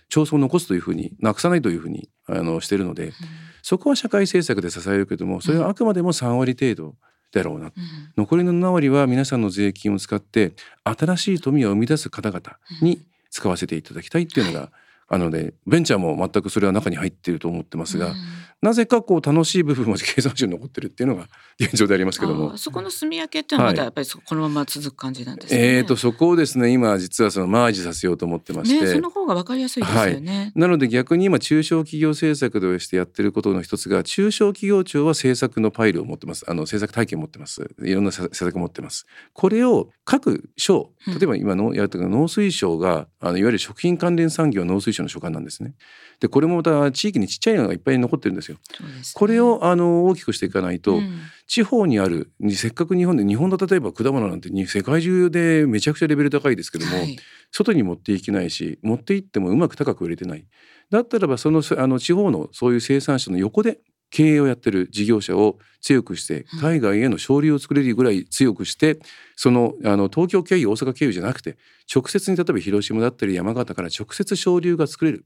[0.09, 3.13] 町村を残すというふうになくさないというふうにあのしてるので、うん、
[3.61, 6.95] そこは社会政策で支えるけどもそれはあくまでも3割程度
[7.31, 7.73] だろうな、うん、
[8.17, 12.41] 残りの7割は皆さんの税金を使って新しい富を生み出す方々
[12.81, 14.69] に使わせていただきたいっていうのが、うん
[15.09, 18.15] あのでベンチャーも全くそれは中に入っていると思ってますが、うん、
[18.61, 21.27] なぜかこう楽しい部分も経産省に残ってるっていうのが
[21.59, 22.57] 現状でありますけども。
[22.57, 36.45] そこの住み分けっていうのはまだやっぱりこのまま続く感じなんですね、はい、えーとそこをですね今実はそのマージさせようと思ってまして、ね、その方が分かりやすいですよね、はい、なので逆に今中小企業政策としてやってることの一つが中小企業庁は政策のパイルを持ってます。
[36.47, 37.69] あの政策体系を持ってます。
[37.81, 39.05] いろんな政策を持ってます。
[39.33, 45.73] これを各省例えば今のやると農水省があのいわゆる食品関連産業農水省の所管なんですね。
[46.19, 48.57] でこれもまた地域にちっちゃいのがいっぱい残ってるんですよ。
[48.71, 57.17] すね、これをあの大きくしていかないと、うん、地方にあるせっかく日本で日本の例えば果物なんて世界中でめちゃくちゃレベル高いですけども、はい、
[57.51, 60.45] 外に持っていけないし持っていってもうまく高く売れてない。
[60.89, 63.79] だったらばそのあの地方のそういう生産者の横で
[64.09, 68.99] 経営をやってる事業者を強くして海外への勝利を作れるぐらい強くして
[69.35, 71.57] そのあの東京経由大阪経由じゃなくて
[71.93, 75.25] 直接に例えば広島だったり山形から直接省流が作れる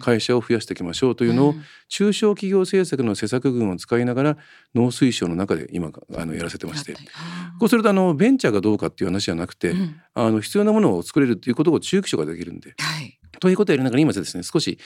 [0.00, 1.54] 会社を増やしていきましょうというのを
[1.88, 4.36] 中小企業政策の施策群を使いながら
[4.74, 6.94] 農水省の中で今あのやらせてまして。
[7.58, 9.74] こうするとあのベンチャーがどうかっていう話じゃなくて、
[10.14, 12.74] あの必要なものを作れるっていうことを中期省ができるんで。
[13.40, 14.78] ということをやりながら今ですね少し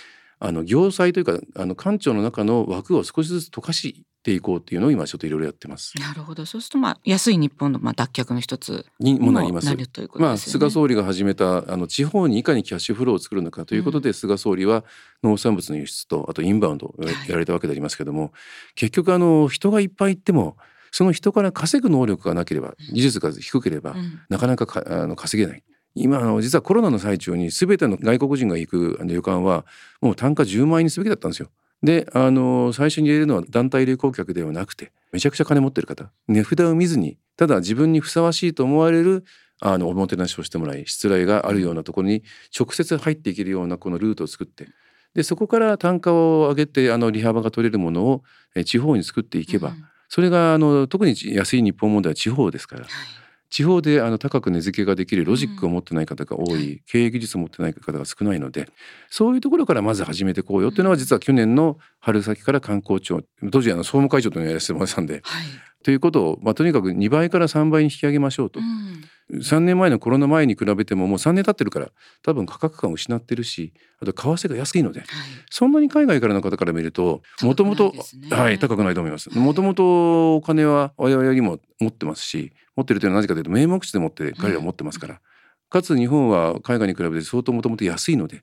[0.44, 5.92] あの行祭というかあの官庁の中の枠を少しずつ溶かしていこうっていうのを今ちょっといろいろやってます。
[6.00, 6.44] なるほど。
[6.46, 9.72] そうするとまあ安い日本のまあ脱却の一つにもなります。
[9.72, 14.84] ね、まあ菅総理が始めたあの地方にいかにキャッシュフローを作るのかということで、うん、菅総理は
[15.22, 18.30] 農産物の輸出とあとインバウンドをやられたわけでありますけども、はい、
[18.74, 20.56] 結局あの人がいっぱい行っても
[20.90, 25.62] その人から稼ぐ能力がなければ技術が低ければ、うん、なかなかかあの稼げない。
[25.94, 29.64] 今の実はコロナの最中に全ての外国人が行く旅館は
[30.00, 31.48] もう単価10万円にすべきだったんですよ。
[31.82, 39.24] であの最初に入れるのは団体旅行客ではなくてめちゃくちゃ金持ってる方値札を見ずにただ自分にふさわしいと思われる
[39.60, 42.22] あのおもてなしをしてもらい失礼があるようなところに
[42.56, 44.68] 直接入っていけるようなこのルートを作って
[45.14, 48.22] でそこから単価を上げてあの利幅が取れるものを
[48.64, 52.82] 地方に作っていけば、うん、それがあの特に安い日本問題は地方ですから。
[52.82, 53.21] はい
[53.52, 58.66] 地方であの高く値付けができるロジックを持ってない方が多い、うん、経営技術を持ってない方が少ないので
[59.10, 65.44] そういうところからまず始めていこうよっていうのは実は去年の春先から観光庁当時あの総務会長というのをやらせてもらってたんで、はい、
[65.84, 68.58] ということを、まあ、とにかく2倍から3倍に引き上げましょうと。
[68.58, 69.04] うん。
[69.40, 71.90] 3年前のコロナ前に比べてももう3年経ってるから
[72.22, 75.08] 多分価格感を失ってるしあと為替が安いので、はい、
[75.48, 77.94] そんなに海外からの方から見るともともと
[78.30, 79.30] はい高くないと思います。
[79.30, 85.20] もともとお金は我々にも持ってますし持ってるというのはなぜかというと名目地で持って彼らは持ってますから、
[85.68, 88.42] かつ日本は海外に比べて相当もともと安いので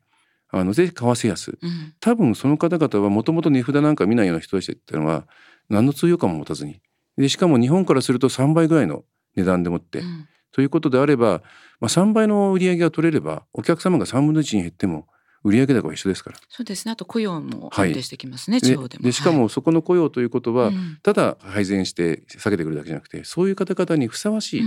[0.50, 5.28] あのぜひ為替安、うん、多分その方々はもともと値札なんか見ないような人たちっていうのは
[5.70, 6.82] 何の通用感も持たずに。
[7.18, 9.04] でしかも日本からすると3倍ぐらいの
[9.36, 11.44] 値段でもって、うん、ということであれば、
[11.80, 15.08] まあ、3倍の売り上げが取れればお客様が3分の1に減っても
[15.44, 16.38] 売上高は一緒ですから。
[16.50, 16.92] そうですね。
[16.92, 18.56] あと雇用も安定してきますね。
[18.56, 19.04] はい、地方でも。
[19.04, 24.64] でしかもそこの雇用ということは、はい、ただ配膳して下げてくるだけじゃなくて、そういう方々にふさわしい、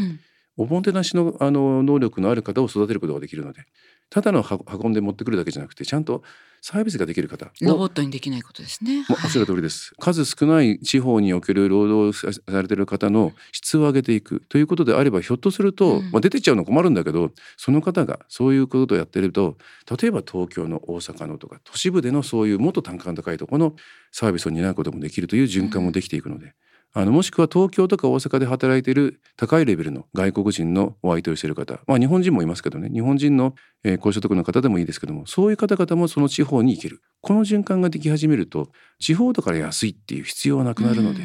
[0.57, 3.67] おもてなしのあの能力のある方を育てることができるので、
[4.11, 4.45] ただの
[4.83, 6.23] 運んで持ってくるだけじゃなくてちゃんと
[6.65, 9.05] サービスができる方ロボットにできないことですね。
[9.11, 9.93] おっしゃる通りです。
[9.99, 19.59] 数少ない地方における労働されている方の質を上げていくということであればひょっとすると、うん、まあ、出てっちゃうの困るんだけどその方がそういうことをやってると
[20.01, 23.75] 例えば東京の大阪のとか都市部でのそういうもっと単価の高いところの
[24.13, 26.47] サービスを担うこともできるという循環もできていくので。
[26.47, 26.53] うん
[26.95, 32.91] あのもしくは東京とか大阪で働いている高いレベルの外国人のお相手をしている方、まあ、日本人もいますけどね。
[32.91, 35.27] 日本人の、えー、高所得の方でもいいですけども。
[35.27, 37.01] そういう方々もその地方に行ける。
[37.23, 41.23] この循環ができ始めると地方だから安いっていう必要はなくなるので。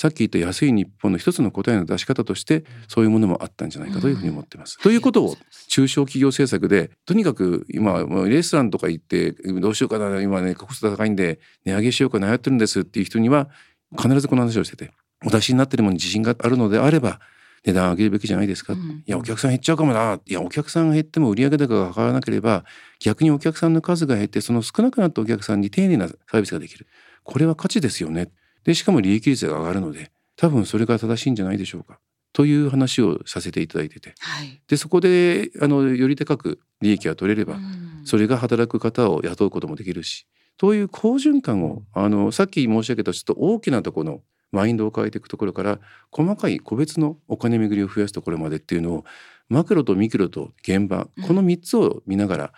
[0.00, 4.78] さっき言った安い日本の一つの答えの出し方としてそういうものもあったんじゃないかというふうに思ってます。
[4.78, 5.36] ということを
[5.68, 13.50] 中小企業政策でとにかく今レストランとか行ってどうしようかな今ねコスト高いんで値上げしようか悩ってるんですっていう人には
[13.94, 14.90] 必ずこの話をしてて
[15.24, 17.20] お出しになってるものに自信があるのであれば
[17.64, 20.18] 値段上げるべきじゃないですか、うん、いやお客さん減っちゃうかもな。
[20.24, 22.64] いやお客さんが減っても売上高が変わらなければ
[23.00, 26.86] 逆にお客さんの数が減ってその少なくなったお客さんに丁寧なサービスができる。
[27.22, 28.30] これは価値ですよね。
[28.64, 31.98] でしかも利益率が上がるので多分それが正しいんじゃないでしょうか。
[32.32, 40.26] という話をさせていただいてて、はい、でそこであのより高く利益が取れれば、うん、それが働く方を雇うこともできるし。
[40.56, 44.20] という好循環をあのさっき申し上げたちょっと大きなところの
[44.52, 45.78] マインドを変えていくところから
[46.10, 49.04] 細かい個別のお金巡りを増やすところまでっていうのを
[49.48, 52.52] マクロとミクロと現場この3つを見ながら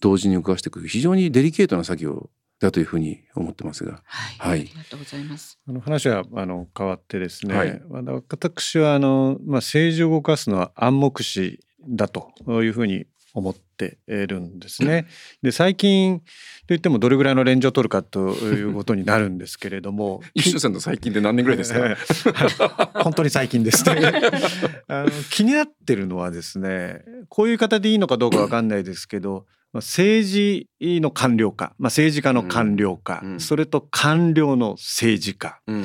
[0.00, 5.58] 同時に動かしていく非常にデリケートな作業だというふうに思ってますが、はい、はい、ありがとうございます。
[5.66, 15.06] あの話はあの変わってですね、はい、私はあのまあ政治を動かすのは暗黙視だというふうに思ってるんですね。
[15.42, 16.22] で最近
[16.66, 20.22] といってもどれぐらいのレンジを取るかということになるんですけれども。
[20.34, 22.90] 一緒さんの最近で何年ぐらいですか？
[23.02, 23.84] 本当に最近です。
[23.94, 24.12] ね
[24.88, 33.32] あの気になってるのはですねこういう方でいいのかどうかわかんないですけど政治の官僚化、まあ、政治家の官僚化、うん。
[33.32, 35.84] うん、それと官僚の政治家、うん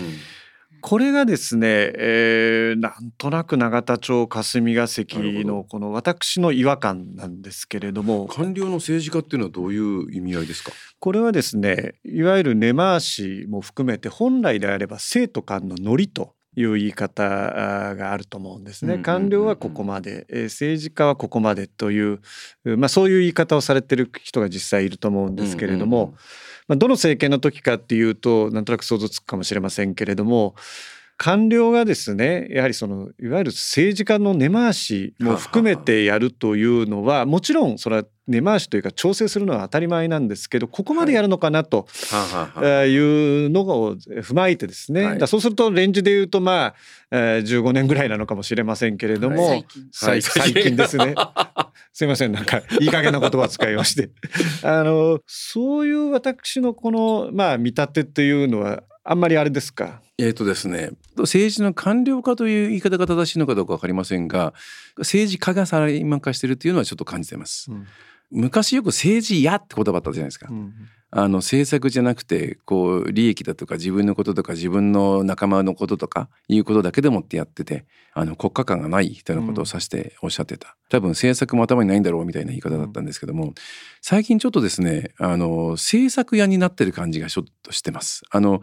[0.88, 8.28] これがですね、えー、なんとなく永田町霞が関のこの私の違和感なんですけれども。
[8.28, 10.72] 官僚の政治家っていうのはどういう意味合いですか？
[11.00, 19.00] これはですねいわゆる根回しも含めて本来であれば生徒間のノリという言い方があると思うんですね。
[19.00, 22.20] 官僚はここまで、政治家はここまでという、
[22.78, 26.14] まあ、そういう言い方をされてる人が実際いると思うんですけれども、
[26.68, 30.56] まあ、どの政権の時かっていうとなんとなく想像つくかもしれませんけれども
[31.18, 41.88] 官僚がですねやはりそのいわゆる政治家の根回しも含めてやるというのはもちろんそれは根回しというか調整するのは当たり前なんですけどここまでやるのかなと
[42.64, 46.74] いうのを踏まえてですね、はい、そうするとレンジで言うとま
[47.12, 50.76] あ15年ぐらいなのかもしれませんけれども、はい、最近。
[50.76, 51.16] ですね。
[51.94, 54.10] すいませんなんかいい加減な言葉を使いまして。
[54.64, 60.02] あのそういう私のこのまあ見立てというのはあんまりあれですか？
[60.18, 64.54] えっ、ー、とですね政治の官僚化という言い方が正しいのかどうか分かりませんが
[64.98, 67.72] 政治家がサラリーマン化してるっていうのはちょっと感じてます。
[67.72, 67.88] うん、
[68.32, 70.48] 昔よく政治やって言葉あったじゃないですか。
[70.50, 70.74] うん
[71.18, 83.54] あの政策じゃなくてこう利益だとか自分のこととか自分の仲間のこととかいうことだけでもってやっててあの国家感がない人のことを指しておっしゃってた、多分政策も頭にないんだろうみたいな言い方だったんですけども、
[84.02, 88.24] 最近ちょっとですねあの政策屋になってる感じがちょっとしてます。
[88.30, 88.62] あの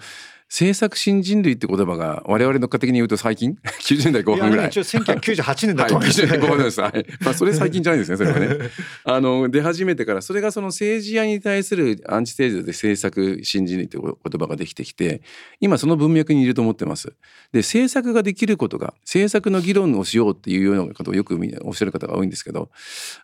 [0.53, 3.57] 政策新人類って言葉が我々の家的に言うと最近？
[3.81, 4.67] 90年代後半ぐらい。
[4.67, 6.29] い一応1998年だと思います、ね。
[6.29, 6.81] はい、90年代後半です。
[6.83, 7.07] はい。
[7.23, 8.19] まあそれ最近じゃないですね。
[8.19, 8.71] それはね。
[9.05, 15.23] あの出始めてからそれがその政治家に対するアンチテーゼで政策新人類って言葉ができてきて
[15.59, 17.15] 今その文脈にいると思ってます。
[17.53, 22.71] で政策ができることが政策の議論をしようっていうようなことをよくおっしゃる方が多いんですけど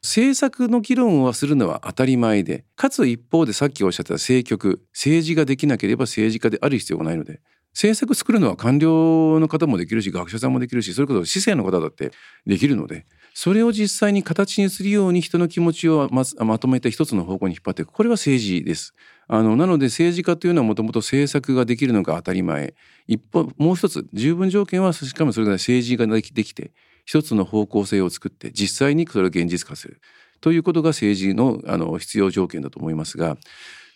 [0.03, 7.41] 政策の議論をするのは当たり前でかつ一方でさっきおっしゃった政局政治ができなければ政治家である必要がないので
[7.75, 12.11] 政策作るのは官僚の方もできるし学者さんもできるしそれこそ市政の方だって
[12.47, 13.07] できるので
[13.41, 17.93] それを実際に形にするように人の気持ちをままとめて一つの方向に引っ張っていく。
[17.93, 18.95] これは政治です。
[19.29, 22.75] あのなので政治家というのはもともと政策ができるのが当たり前。
[23.07, 26.73] 一方もう一つ十分条件はしかもそれが政治ができて
[27.05, 30.01] 一つの方向性を作って実際にそれを現実化する。
[30.41, 33.37] ということが政治のあの必要条件だと思いますが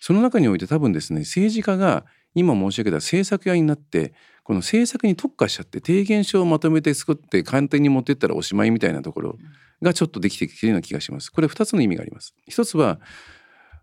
[0.00, 2.04] その中において多分ですね政治家が
[2.34, 4.14] 今申し上げた政策屋になって
[4.44, 9.38] この政策に特化しちゃって提言書をまとめて作って簡単に持っていったらおしまいみたいなところ
[9.82, 11.30] がちょっとできてきてるような気がします。
[11.30, 12.34] これ2つの意味があります。
[12.46, 13.00] 一つは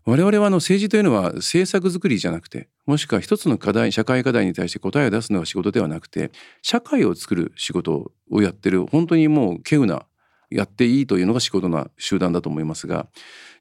[0.04, 6.32] 我々はあの政治というのは政策作りじゃなくてもしくは一つの課題社会課題に対して答えを出すのが仕事ではなくて
[6.62, 10.06] 社会を作る仕事をやってる本当にもう稀有な
[10.50, 13.06] やっていいというのが仕事な集団だと思いますが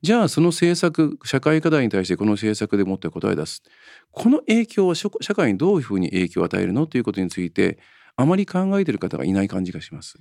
[0.02, 3.64] じゃあその政策社会課題に対してこの政策でもって答え出す
[4.12, 7.80] この影響は社会にどういうふうに影響を与えるのということについて
[8.16, 10.18] あまり考えている方がいない感じがします。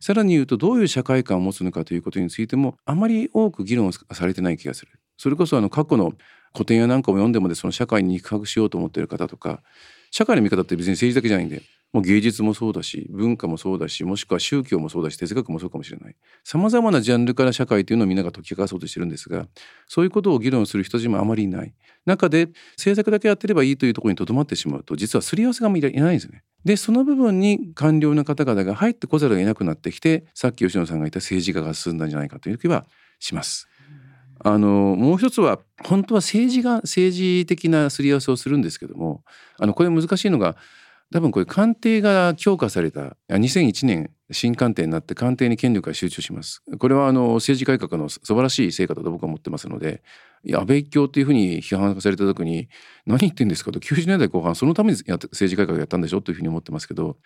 [0.00, 4.92] さらに言うとどういう社会観を持つのかということについてもあまり多く議論されてない気がする。
[5.16, 6.14] それこそあの過去の
[6.54, 9.62] 古典やなんかを読んでもでその社会に肉薄しようと思っている方とか
[10.10, 11.62] 社会の見方って別に政治だけじゃないんで
[11.92, 19.46] もう芸術もそうだし文化もそうだしもしくは宗教もそうだし哲学もそうかもしれないさまざまなジャンルから社会というのをみんなが解き明かそうとしてるんですが
[19.88, 21.74] そういうことを議論する人たちもあまりいない
[22.06, 26.42] 中で政策だけやってればいいというところにとどまってしまうと実はすり合わせがいないんですね。
[26.64, 32.86] でその部分に官僚の方々が入ってこざるを得なくなってきてさっき吉野さんが言った政治家が進んだんじゃないかという気は
[33.18, 33.68] します。
[34.44, 39.22] あのもう一つは本当は政治が政治的なすり合わせをするんですけども
[39.58, 40.56] あのこれ難しいのが
[41.12, 46.62] 多分これ官邸が強化された2001年新官邸になって官邸に権力が集中します。
[46.78, 50.02] これはあの政治改革の素晴らしい成果だと僕は思ってますので
[50.50, 52.68] 安倍一強っていうふうに批判された時に
[53.06, 57.16] 何言ってんですかと90年代後半そのために政治改革やったんでしょというふうに思ってますけど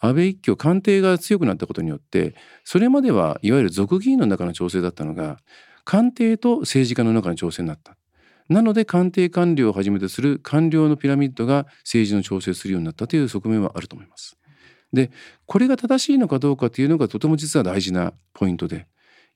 [0.00, 2.34] 安倍一強官邸が強くなったことによって
[2.64, 5.38] それまではいわゆる俗議員の中の調整だったのが
[5.84, 7.96] 官邸と政治家の中の調整になった。
[8.48, 14.36] なので官邸官僚をはじめとする官僚のピラミッドが政治の調整するようになったという側面はあると思います。
[14.92, 15.10] で
[15.46, 18.86] これが正しいのかどうかというのがとても実は大事なポイントで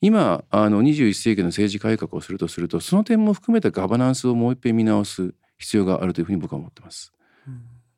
[0.00, 7.12] 今あの21世紀の政治改革をするとするとその点も含めたガバナンスをもう一遍見直す必要があるというふうに僕は思ってます。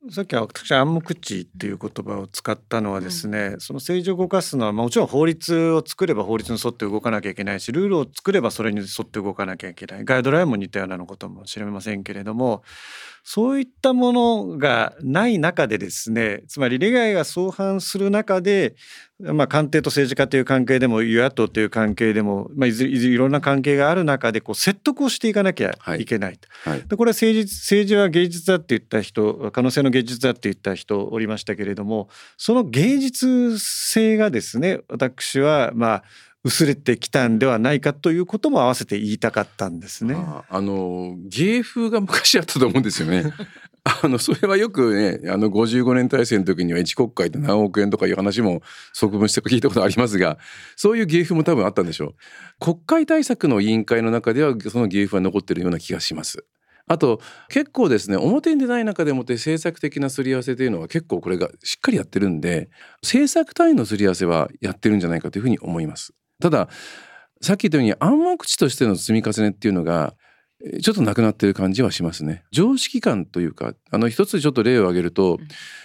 [0.09, 10.05] さっきは私暗黙知っていう言葉を使ったのはですね、うん、その政治を動かすのは、まあ、もちろん法律を作れば法律に沿って動かなきゃいけないしルールを作ればそれに沿って動かなきゃいけない。
[10.07, 12.63] ガイドラインも似たようなことも知れませんけれども
[13.23, 18.75] そういったものがない中でですねつまり利害が相反する中で、
[19.19, 26.79] まあ、官邸と政治家という関係でも与野党という関係でも、まあ、いずれいろんな関係がある中でこう説得をしていかなきゃいけないと、はい。
[26.79, 36.03] はい、でこれは政治政治は芸術だって言った人可能性の芸術だって言った人おりましたけれどもその芸術性がですね私はまあ
[36.43, 40.17] 薄れてきたんではないかということも合わせて言いたかったんですね。
[40.49, 43.25] あの芸風が昔あったと思うんですよね。
[44.03, 48.63] あのそれはよくねあの55年体制の時には一国会で何億円とかいう話も
[48.93, 50.39] 側分して聞いたことありますが
[50.77, 52.15] そういう芸風も多分あったんでしょう
[52.61, 56.45] 国会対策の委員会の中ではその芸風は残ってるような気がします
[56.89, 62.69] あと結構ですね表に出ない中でもって政策的なすり合わせというのは結構これがしっかりやってるんで
[63.03, 66.69] 政策単位のすり合わせはやってるんじゃないかというふうに思いますただ
[67.41, 70.15] さっき言ったように暗黙知としての積み重ねっていうのが
[70.83, 72.45] ちょっとなくなってる感じはしますね。
[72.51, 75.39] 常識感というかあの一つちょっと例を挙げると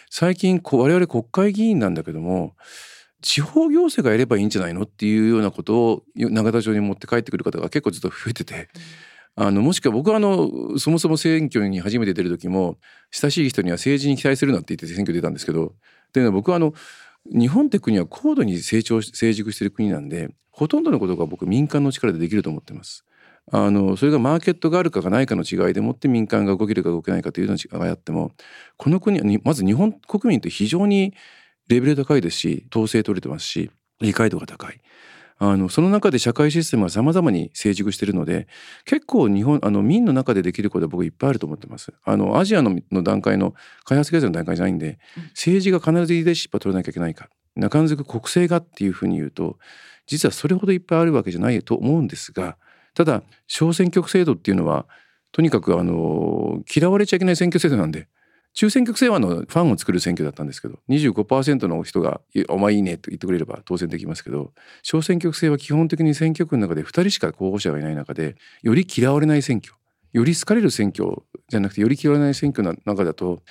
[0.09, 2.55] 最近我々国会議員なんだけども
[3.21, 8.69] 地方行政がやればいいんじゃないのっていうようなことを永田町に持って帰ってくる方が結構ずっと増えてて。
[9.37, 12.77] あのもしくは僕はあのそもそも選挙に初めて出る時も
[13.11, 15.73] 親しい人には政治に期待するなって言って選挙出たんですけど
[16.13, 16.73] というのは僕はあの
[17.25, 23.03] 日本って国は高度に成長成熟している国なんでほとんどのことが僕民間の力でできると思ってます。
[23.51, 28.31] あのそれがマーケットがあるかがないかの違いでもって民間が動けるか動けないかというのがあっても
[28.77, 31.13] この国はまず日本国民って非常に
[31.67, 34.79] レベル高いですし統制取れてますし理解度が高い。
[35.37, 38.47] あのその中で社会システムは様々に成熟しているので
[38.85, 41.93] 結構日本あの民の中でできることは僕いっぱいあると思ってます。
[42.05, 43.53] あのアジアのの段階の
[43.83, 44.97] 開発経済の段階じゃないんで
[45.31, 49.57] 政治が必ずリーダーシップを取らなきゃいけないか中んずく国政がっていうふうに言うと
[50.07, 52.57] 実はそれほどいっぱいあるわけじゃないと思うんですが
[52.93, 54.85] ただ小選挙区制度っていうのは
[55.31, 58.07] とにかくあの嫌われちゃいけない選挙制度なんで
[58.55, 69.73] 中選挙区制はのファンを作る選挙だったんですけど25%の人が「お前いいね」と言ってくれれば当選できますけど小選挙区制は基本的に選挙区の中で2人しか候補者がいない中でより嫌われない選挙
[70.13, 73.43] より好かれる選挙じゃなくてより嫌われない選挙の中だと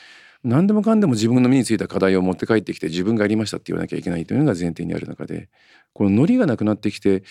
[0.42, 5.50] 何でもかんでも自分の身についた課題を持って帰ってきて自分がやりましたって言わなきゃいけないというのが前提にある中で
[5.94, 7.22] このノリがなくなってきて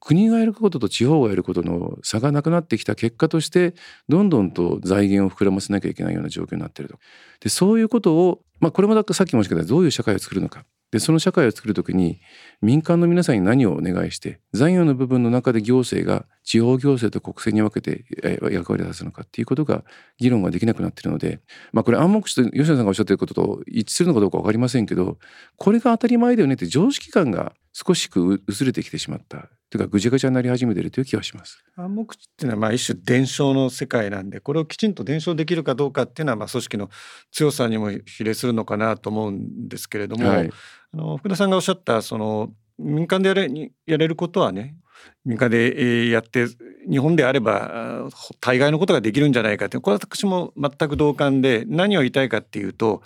[0.00, 3.74] 国がやることと地方がやることの差がなくなってきた結果として
[4.08, 6.98] どんどんと財源を膨らませなきゃいけないような状況になっていると。
[7.40, 12.20] でそういうことを、まあ、これもださっき申し上げたどういう社会を作るのかでその社会を作るときに
[12.60, 18.04] 民間の皆さんに何をお願いして残余の部分の中で行政が地方行政と国政に分けて
[18.50, 19.84] 役割を果たすのかっていうことが
[20.18, 21.40] 議論ができなくなっているので、
[21.72, 25.18] まあ、これ暗黙して吉野さんがおっしゃっていることと一致するのかどうか分かりませんけど
[25.56, 29.48] これが当たり前だよねって常識感が少しく薄れてきてしまった。
[29.70, 31.64] というかぐちゃぐちゃになり始めているという気はします。
[31.76, 36.90] 暗黙っていうのはまあ一種伝承の世界なんでこれをきちんと伝承できるかどうかっていうのはまあ組織の
[37.30, 40.50] 強さにも比例するのかなと思うんですけれども、はい、
[40.92, 43.48] あの福田さんがおっしゃったその民間でやれ
[43.86, 44.76] やれることはね
[45.24, 46.46] 民間でやって
[46.90, 48.08] 日本であれば
[48.40, 53.02] 大概のことができるんじゃないかってこれは私も全く同感で何を言いたいかっていうと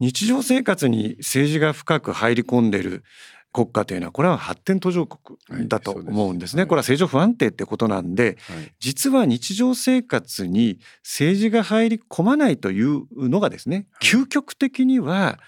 [0.00, 3.04] 日常生活に政治が深く入り込んでる
[3.54, 5.38] 国家というのはこれは発展途上国
[5.68, 6.62] だと思うんですね。
[6.62, 15.38] はい、これは政情不安定ってことなんで、はい、実は日常生活に政治が入り込まないというのがですね、究極的には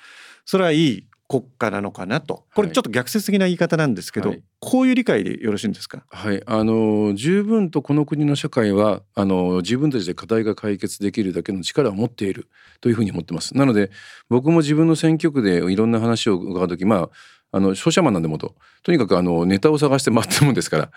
[0.45, 2.45] それはいい国家なのかなと。
[2.55, 6.05] これちょっと逆説的な言い方なんですけど、はい、こういう理解でよろしいんですか？
[6.09, 6.41] はい。
[6.47, 12.49] あの十分とこの国の社会はあの自分たちで課題が解決できるだけの力を持っている
[12.81, 13.57] というふうに思ってます。
[13.57, 13.91] なので
[14.29, 17.11] 僕も自分の選挙区でいろんな話を伺う時まあ
[17.57, 20.91] あの商社マンなんでもととにかくあのネタを探して待ってるもんですから。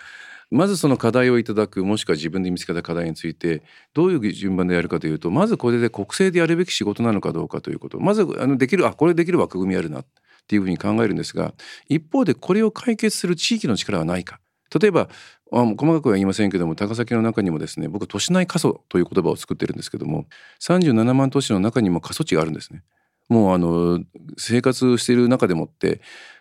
[0.52, 3.62] まずその課題をいただくもしくは自分で見つけた課題について
[3.94, 8.00] どういう順番でやるかというとまずこれで国政でやるべき仕事なのかどうかということ。
[8.00, 10.06] まずあのできるあこれできる枠組みあるなっ
[10.48, 11.54] ていうふうに考えるんですが
[11.88, 14.40] 一方でこれを解決する地域の力はないか。
[14.76, 15.08] 例えば
[15.52, 20.26] あ細かくは言いませんけども高崎の中にもですね僕都市内過疎という言葉を作ってるんですけども
[20.60, 22.82] 37万都市の中にも過疎地があるんですね。
[23.28, 24.00] もうあの
[24.36, 26.00] 生活している中でもって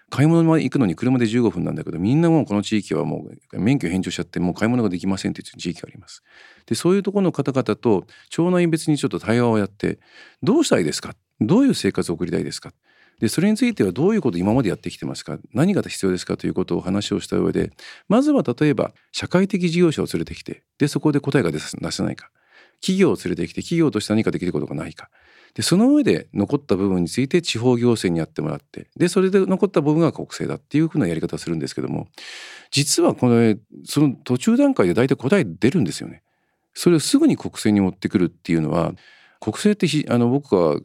[0.10, 6.24] 買い物まで行くのに車で15分なんだけどみんなもうこの地域はもう免許返上しちゃってもう買い物ができませんっていう地域があります。
[6.66, 10.00] でそういうところの方々と町内別にちょっと対話をやって
[10.44, 11.16] どうしたいですか？
[11.40, 12.74] どういう生活を送りたいですか？
[13.20, 15.38] でそれについてはどういうことを今までやってきてますか？
[15.54, 16.38] 何が必要ですか？
[16.38, 17.72] ということを話をした上で
[18.08, 22.30] まずは例えば社会的事業者を連れてきてでそこで答えが出せないか。
[22.82, 25.10] 企業を連れてきて企業として何かできることがないか。
[25.54, 32.08] でその上で残った部分について地方行政にやってもらってでそれで残った部分が国政だっていうふうなやり方をするんですけども
[32.72, 36.22] 実はこのその途中段階で大体答え出るんですよね。
[36.74, 38.94] それをすぐに国政に持ってくるっていうのは
[39.40, 40.80] 国政ってあの僕が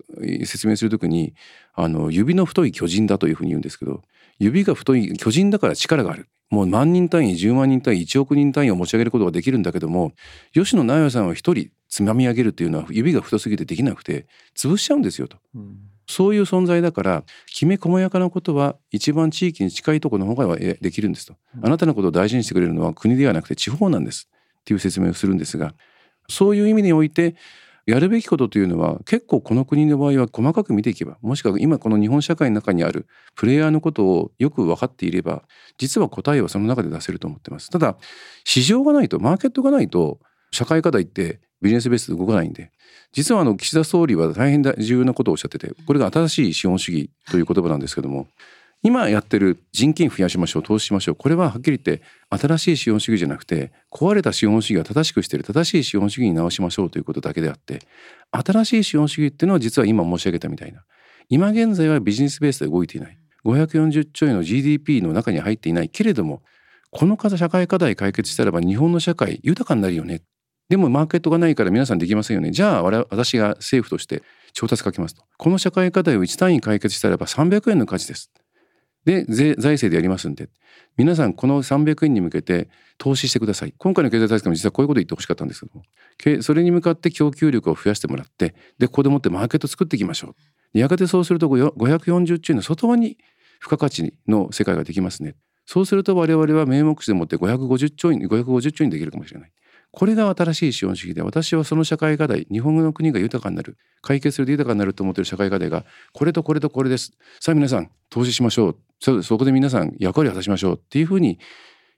[0.47, 1.35] 説明する時に
[1.75, 4.03] あの指の太い巨人だというふうに言うんですけど
[4.39, 10.13] 指が太い巨人だから力があるもう万人単位10万人単位1億人単位を持ち上げることができるんだけども
[10.53, 14.27] 吉野直也さんは一人つまみ上げるというのは指が太すぎてできなくて
[14.57, 15.37] 潰しちゃうんですよと。
[15.55, 15.77] うん。
[16.09, 24.29] そういう存在だからきめ細やかなことは一番地域に近いところの方ができるんですと、あなたのことを大事にしてくれるのは国ではなくて地方なんです。
[24.29, 25.73] っていう説明をするんですが
[26.29, 27.37] そういう意味において
[27.87, 35.43] やるべきことというのは結構この国の場合は細かく見ていけばもしくは今この日本社会の中にあるプレイヤーのことをよく分かっていれば
[35.79, 37.71] 実は答えはその中で出せると思ってます。
[37.71, 37.97] ただ
[38.43, 40.19] 市場がないとマーケットがないと
[40.51, 42.71] 社会課題ってビジネスベースで動かないんで。
[43.13, 48.27] 実はあの岸田総理は大変重要なことをおっしゃっててこれが新しい資本主義という言葉なんですけども
[48.83, 57.79] 今やってる人件増やしましょう投資しましょうこれははっきり言って新しい資本主義じゃなくて壊れた資本主義は正しくしてる正しい資本主義に直しましょうということだけであって
[58.33, 60.83] 新しい資本主義っていうのは実は今申し上げたみたいな。
[61.29, 63.17] 今現在はビジネスベースで動いていない。
[63.45, 66.43] 540兆円の GDP の中に入っていないけれども
[66.91, 70.23] この方社会課題解決したらば日本の社会豊かになるよね
[70.69, 72.51] でもマーケットがないから皆さんできませんよね。
[72.51, 75.23] じゃあ私が政府として調達かけますと。
[75.37, 78.31] この社会課題を1単位解決したらば300円の価値です。
[79.05, 80.49] で、財政でやりますんで。
[80.97, 83.75] 皆さんこの300円に向けて投資してください。
[83.77, 90.35] 今回の経済対策も実はこういうこと言ってほしかったんですけども、それに向かって供給力を増やしてもらって、で、ここでもってマーケット作っていきましょ
[90.73, 90.79] う。
[90.79, 93.19] やがてそうすると540兆円の外側に
[93.61, 95.35] 付加価値の世界ができますね。
[95.67, 99.53] そうすると我々は名目視でもって550兆円、550兆円できるかもしれない。
[99.95, 107.13] これが新しい資本主義で私はその社会課題日本の国が豊かになる解決すると豊かになると思っている社会課題がこれとこれとこれです。
[107.41, 108.77] さあ皆さん投資しましょう。
[109.01, 111.39] そそこで皆さん役割を果たしましょうっていうふうに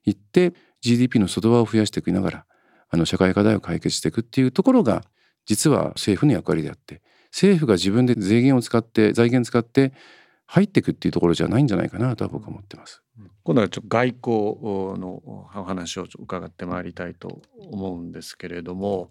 [0.04, 2.44] 言って GDP の外側を増やしていきながら
[2.90, 5.02] あの社会課題を解決していくっていうところが
[5.46, 9.92] 実は政府の役割であって政府が自分で税源を使って財源使って
[10.46, 13.02] 入っていくっていうところじゃないんじゃないかなとは僕は思ってます。
[13.46, 14.34] 今度はちょっと外交
[15.00, 19.10] のお話を伺ってまいりたいと思うんですけれども、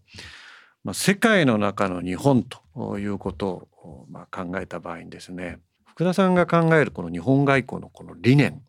[0.83, 3.69] まあ、世界の中の日本ということ
[4.11, 8.61] まあ、考えた場合にですね福田さんが考えるこの日本外交のこの理念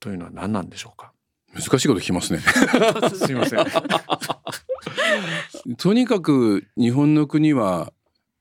[0.00, 1.12] というのは何なんでしょうか？
[1.54, 2.40] 難しいこと聞きますね。
[3.14, 3.64] すみません。
[5.78, 7.94] とにかく日本の国は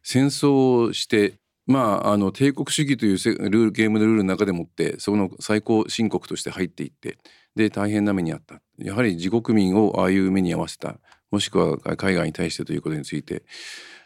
[0.04, 7.18] 戦争をしてまあ、あの帝国主義というルールゲームのルールの中でもってその最高申告として入っていって
[7.56, 10.98] で大変な目にあったやはり自国民をああいう目に遭わせた
[11.32, 13.44] もしくは海外に対してということについて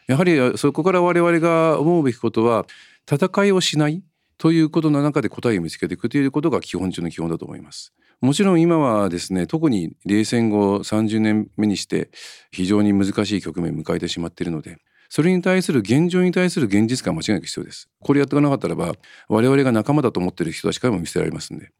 [0.06, 2.66] やはりそこから我々が思うべきことは
[3.10, 4.02] 戦いをしない
[4.38, 7.92] ということの中で答えを見つけていくということが基本中の基本だと思います。
[8.20, 12.10] もちろん今はですね特に冷戦後30年目にして
[12.50, 14.78] 非常に難しい局面を迎えてしまっているので
[15.10, 17.88] それに対する現状に対する現実感間違いなく必要です。
[18.00, 18.94] これやっておかなかったらば
[19.28, 21.72] 我々が仲間だと思っている人たちからも見せられますんで。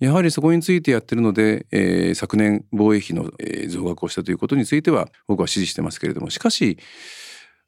[0.00, 3.30] やはりそこについてやってるので、えー、昨年防衛費の、
[3.68, 6.76] 増額をしたということについては僕は支持してますけれどもしかし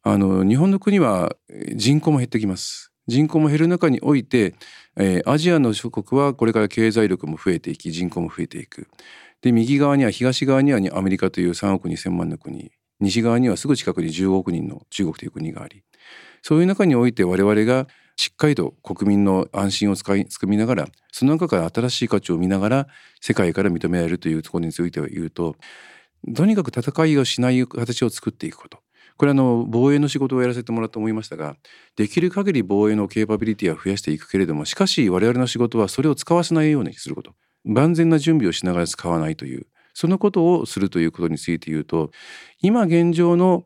[0.03, 1.37] あの日本の国は
[1.77, 2.91] 人口も減ってきます。
[3.07, 4.55] 人口も減る中において、
[4.97, 8.89] えー、アジアの諸国はこれから経済力も増えていき人口も増えていく。
[9.43, 15.83] で右側には東側にはアメリカという3億2,000万の国西側にはすぐ近くに15億人の中国という国があり
[16.43, 17.87] そういう中において我々が
[18.17, 22.87] しっかりと国民の安心を使いつくみながらその中から新しい価値を見ながら
[23.21, 25.57] 世界から認められるというところについては言うと
[26.35, 28.79] とにかく戦いをしない形を作っていくこと。
[29.17, 31.57] これあの防衛の仕事をやらせてもらって思いましたが
[31.95, 37.33] できる限り防衛のケーパビリティは増やしていくけれどもしかし我々の仕事はそれを使わせないようにすること。
[37.65, 42.11] 万全な準備をしながら使わないというそのことをするということについて言うと
[42.61, 43.65] 今現状の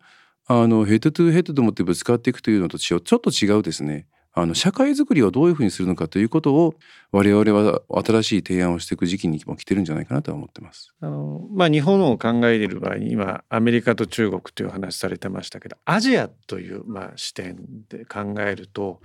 [0.50, 4.06] あのヘッドトゥヘッドと思ってぶつかっていくというのとちょっと違うですね
[4.40, 6.74] あの社会づくりをどういうふうにするのかということを
[7.10, 10.94] 我々は新しい提案をしていく時期にも来てるんじゃないかなとは思ってます。
[11.00, 17.56] あのまあ日本を考えている場合に今アメリカと中国という話されてましたけどアジアというまあ視点
[17.88, 19.00] で考えると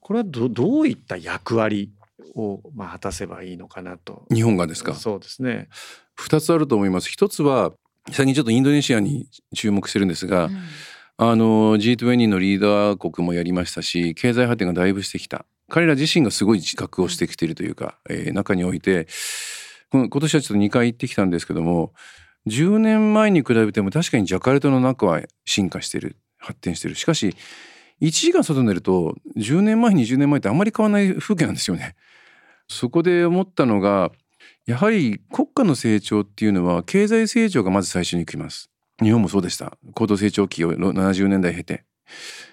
[0.00, 1.92] これはどどういった役割
[2.34, 4.24] をまあ果たせばいいのかなと。
[4.32, 4.94] 日本がですか？
[4.94, 5.68] そうですね。
[6.14, 7.10] 二つあると思います。
[7.10, 7.72] 一つは
[8.12, 10.56] 最近ちょっとインドネシアに注目してるんですが、うん、
[11.18, 19.08] あの G20 のリーダー国もやりましたし経済発展がだいぶしてきた彼ら自身がすごい自覚をしてきているというか、えー、中において
[19.92, 21.92] 今年はちょっと2回行ってきたんですけども
[22.46, 27.34] 10年前に比べても確かにジャカルタの中は進化してる発展してるしかし
[28.00, 31.94] 1時間外に出ると10年前20年前ってあんまり変わらない風景なんですよね。
[32.68, 34.10] そこで思ったのが
[34.66, 38.70] やはり国家の成長っていうのは経済成長がまず最初に来ます。
[39.02, 39.78] 日本もそうでした。
[39.94, 41.84] 高度成長期を70年代経て。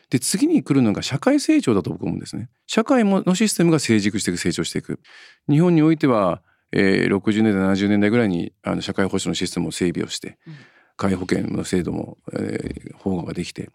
[0.10, 2.50] で次に来るのが社会成長だと僕は思うんですね。
[2.68, 5.00] 社会のシステムが成熟していく成長していく。
[5.50, 10.38] 日本においては、えー、60年代70年代ぐらいにあの社会保障のシステムを整備をして、
[10.98, 13.70] 介保険の制度も、えー、保護ができて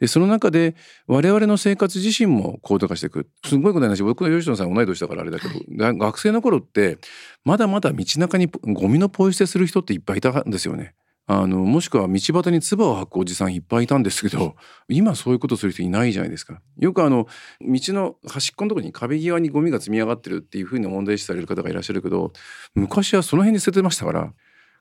[0.00, 0.74] でその中で
[1.06, 6.98] 我々の生活自身も高度化していくすごいことな話僕の吉野さん同い年だからあれだけど、はい、学生の頃って
[7.44, 10.94] まだまだ道中にゴミのポイ捨てする人っていっぱいいたんですよね。
[11.26, 14.56] あのもしくは道端に唾を吐くおじさんいっぱいいたんですけど
[14.88, 16.60] 今そういうことする人いないじゃないですか。
[16.76, 17.26] よくあの
[17.62, 22.32] 道の端っこのところに壁際にゴミが積み上がってるっていうふうに問題視される方がいらっしゃるけど
[22.74, 24.34] 昔はその辺に捨ててましたから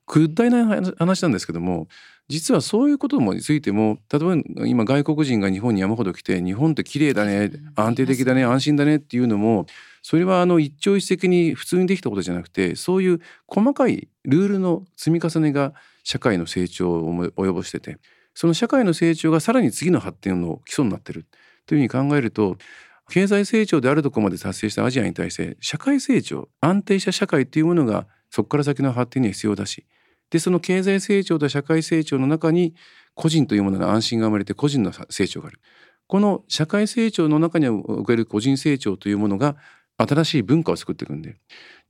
[0.06, 1.88] くだいない話なんですけども
[2.34, 9.68] 実はそういうことについても例えば今外国人が日本に山ほど来て日本って綺麗だね安定的だね安心だねっていうのも
[10.02, 18.00] それはあの一朝一夕に普通にできたことじゃなくてそういう細かいルールの積み重ねが社会の成長を及ぼしてて
[18.34, 21.28] その社会の成長がさらに次の発展の基礎になってる。
[21.66, 22.58] というふうに考えると
[23.10, 29.86] 経済成長であるところまで達成したアジアに対して社会成長安定した社会というものがそこから先の発展には必要だし
[30.34, 32.74] でその経済成長と社会成長の中に
[33.14, 35.60] 個人というものの安心が生まれて個人の成長がある。
[36.08, 39.58] この社会成長の中における個人成長というものが
[39.96, 41.38] 新しい文化を作っていくんで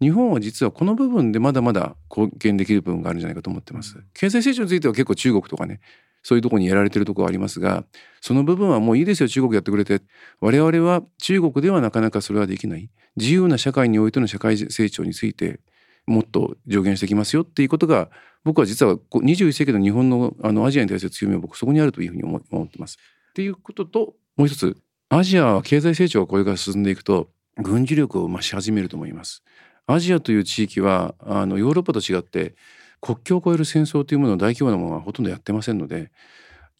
[0.01, 4.03] 日本は実はこの部分でまだまだ貢献できる部分があるんじゃないかと思ってます。
[4.13, 5.79] 経済成長については結構中国とかね
[6.21, 7.85] そういうとこにやられてるところありますが
[8.19, 10.01] その部分はもういいですよ中国やってくれて。
[10.41, 12.89] 我々は中国ではなかなかそれはできない。
[13.15, 15.61] 自由な社会においての社会成長について
[16.05, 18.09] もっと助言していきますよっていうことが
[18.43, 22.97] 僕は実は21世紀の日本のあのアジアに対する強みは僕そこにあるというふうに思ってます。
[23.31, 24.77] っていうことともう一つ
[25.09, 29.43] アジアは経済成長がこれから進んでいくと軍事力を増し始めると思います。
[29.85, 32.55] アジアという地域はあのヨーロッパと違って
[33.01, 36.09] 国境を越える戦争というものを大規模なものはほとんどやってませんので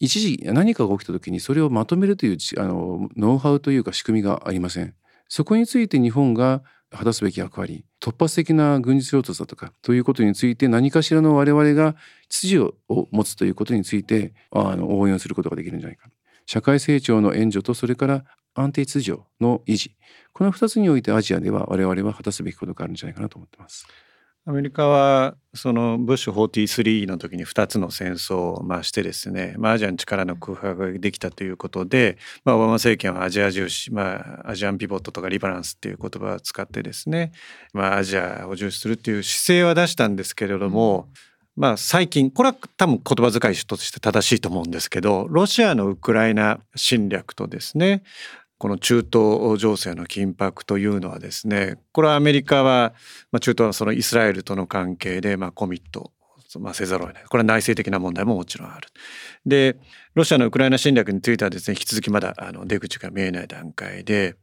[0.00, 4.94] 一時何かが起きた時にそれをまとめるというあのノウハウというか仕組みがありません。
[5.28, 6.62] そこについて日本が
[6.96, 11.96] 果たすべき役割突発的な軍事衝突だとかということについて何かしらの我々が
[12.28, 16.08] 秩序を持つということについてあの応援することができるんじゃないか
[16.46, 18.24] 社会成長の援助とそれから
[18.54, 19.96] 安定秩序の維持
[20.32, 23.86] この2つにおいてアジアでは我々は果たすべきことがあるんじゃないかなと思ってます。
[24.46, 37.32] アメリカはそのブッシュ43の時に2つの戦争をまあしてですね、まあ、アジアの力の空白ができたということで、まあ、オバマ政権はアジア重視、まあ、アジアンピボットとかリバランスっていう言葉を使ってですね、
[37.72, 41.08] まあ、アジアを重視するっていう姿勢は出したんですけれども、
[41.56, 48.02] まあ、最近これは多分言葉遣いとして正しいと思うんですけどロシアのウクライナ侵略とですね
[48.58, 52.94] この中東情勢の緊迫というのはですねこれはアメリカは、
[53.32, 56.12] まあ、中東はそのイスラエルとの関係で、まあ、コミット、
[56.60, 58.88] まあ、せざるを得ないこれは内政的な問題ももちろんある。
[59.44, 59.76] で
[60.14, 64.36] ロシアのウクライナ侵略についてはですね引き続きまだあの出口が見えない段階で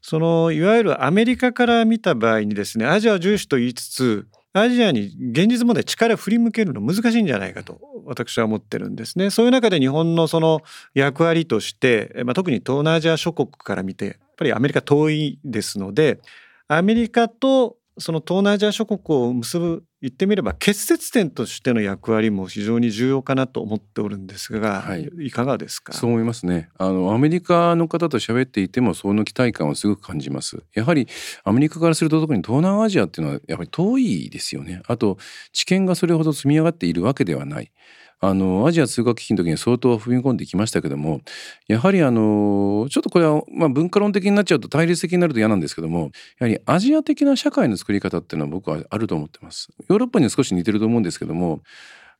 [0.00, 9.30] そのいわゆるアメリカから見た場合にですねアジア重視と言いつつアジアに現実問題力振り向けるの難しいんじゃないかと私は思ってるんですね。
[9.30, 10.60] そういう中で日本のその
[10.94, 16.20] 役割として、まあ、特に東南アジア諸国から見てやっぱりアメリカ遠いですので
[16.66, 25.92] アメリカとその東南アジア諸国を結ぶ言ってみれば結節点としての役割も非常に重要かなと思っておるんですが、はい、いかがですか？
[25.92, 26.68] そう思いますね。
[26.78, 30.62] あのアメリカの方と喋っていてもその期待感をすごく感じます。
[30.72, 31.08] やはり
[31.42, 34.82] アメリカからすると特に東南アジアっていうのはやっぱり遠いですよね。
[34.86, 35.18] あと
[35.52, 37.72] 知見がそれほど積み上がっているわけではない
[38.20, 41.20] あのアジア通貨危機の時に相当踏み込んできましたけども
[41.68, 46.10] やはりあのちょっとこれはまあ文化論的になっちゃうと対立的になると嫌なんですけども
[46.40, 49.68] やはりアジア的な社会の作り方っていうのは僕はあると思ってます。
[49.88, 51.60] ヨーロッパに少し似てると思うんですけども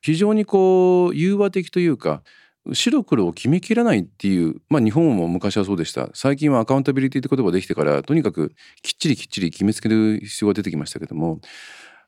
[0.01, 2.22] 非常にこう融和的というか
[2.72, 11.40] 白黒を決めきらないっていうまあ日本も昔はそうでした最近はアカウンタビリティって言葉できてからとにかくきっちりきっちり決めつける必要が出てきましたけども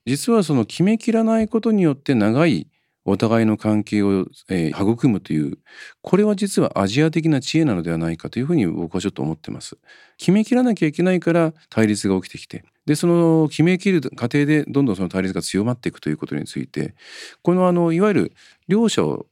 [0.07, 2.69] 実はその決めきらないことによって長い
[3.11, 5.59] お互いの関係を、えー、育むという
[6.03, 9.79] これは実はアジア的な知恵なのではないかというふうに僕はちょっと思ってます。
[10.17, 16.95] 決めきらなきゃいけないから対立が起きてきてでその決めきる過程でどんどんその対立が強まっていくということについて
[17.43, 18.33] このあのいわゆる
[18.69, 19.27] 両者を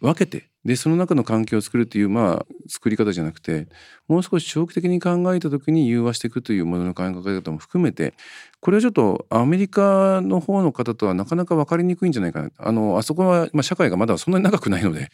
[0.00, 3.68] 分けてでその中の環境を作るというまあ作り方じゃなくて
[4.08, 8.14] もう少し長期的に考えた時に融和していくというものの考え方も含めて
[8.60, 12.50] これはちょっとアメリカの方の方とはなかなか分かりにくいんじゃないかな。
[12.58, 15.10] あのあそこは、まあ、社会がまだそんなに長くないので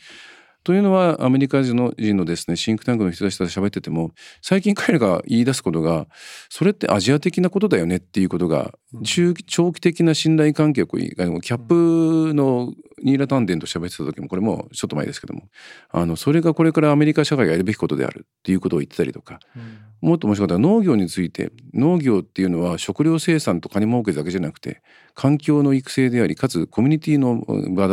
[0.64, 6.06] というのはアメリカ人の人のですねシンクタンクの人たちと喋ってても最近彼らが言い出すことが
[6.48, 8.72] それってアジア的なことだよねっていうことが
[9.04, 15.48] 中長期的な信頼関係をキャップのニーラ・タンデンと喋ってた時もこれもちょっと前ですけども
[15.90, 24.82] あのそれがこれからアメリカ社会がやるべきことであるっていうことを言ってたりとか、うん、もっと面白かった農業について農業っていうのは食料生産と金儲けだけじゃなくて
[25.14, 27.44] 環境の育成でありかつコミュニティの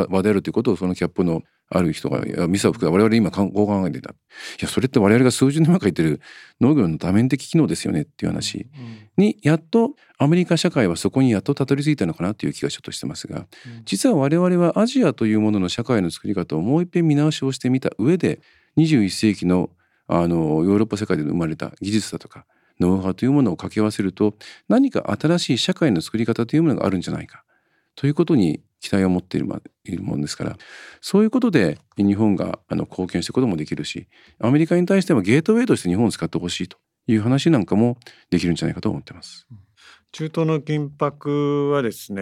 [0.10, 1.42] 場であるということをそのキャップの
[1.72, 4.12] ある人が、いや、ミサを含め我々今こう考えてた。
[4.12, 4.14] い
[4.60, 6.22] や、それって我々が数十年前から言ってる
[6.60, 8.68] 農業の多面的機能ですよねっていう話
[9.18, 13.46] に、やっとアメリカ社会はそこにやっとたどり着いたのかなっていう気がちょっとしてますが、
[13.86, 18.40] 実は我々はアジアというものの社会の作り方をもう一遍見直しをしてみた上で、
[18.78, 19.70] 21世紀の
[20.08, 22.46] あのヨーロッパ世界で生まれた技術だとか、
[22.80, 24.34] ノウハウというものを掛け合わせると、
[24.68, 27.44] 何か新しい社会の作り方というものがあるんじゃないか。
[28.00, 29.48] ということに期待を持っている
[29.84, 30.58] いるものですから。
[31.02, 34.08] そういうことで日本があの貢献していくこともできるし
[34.40, 36.78] アメリカに対してもゲートウェイとして日本を使ってほしいと
[37.08, 37.98] いう話なんかも
[38.30, 39.46] できるんじゃないかと思ってます。
[40.14, 42.22] 中東の緊迫はですね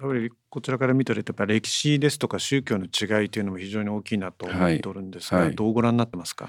[0.00, 5.46] やっぱりこちらから見てるとやっぱ歴史ですとか宗教の違いというのも非常に大きいなと思っておるんですが、はい。
[5.48, 6.48] はい、どうご覧になってますか？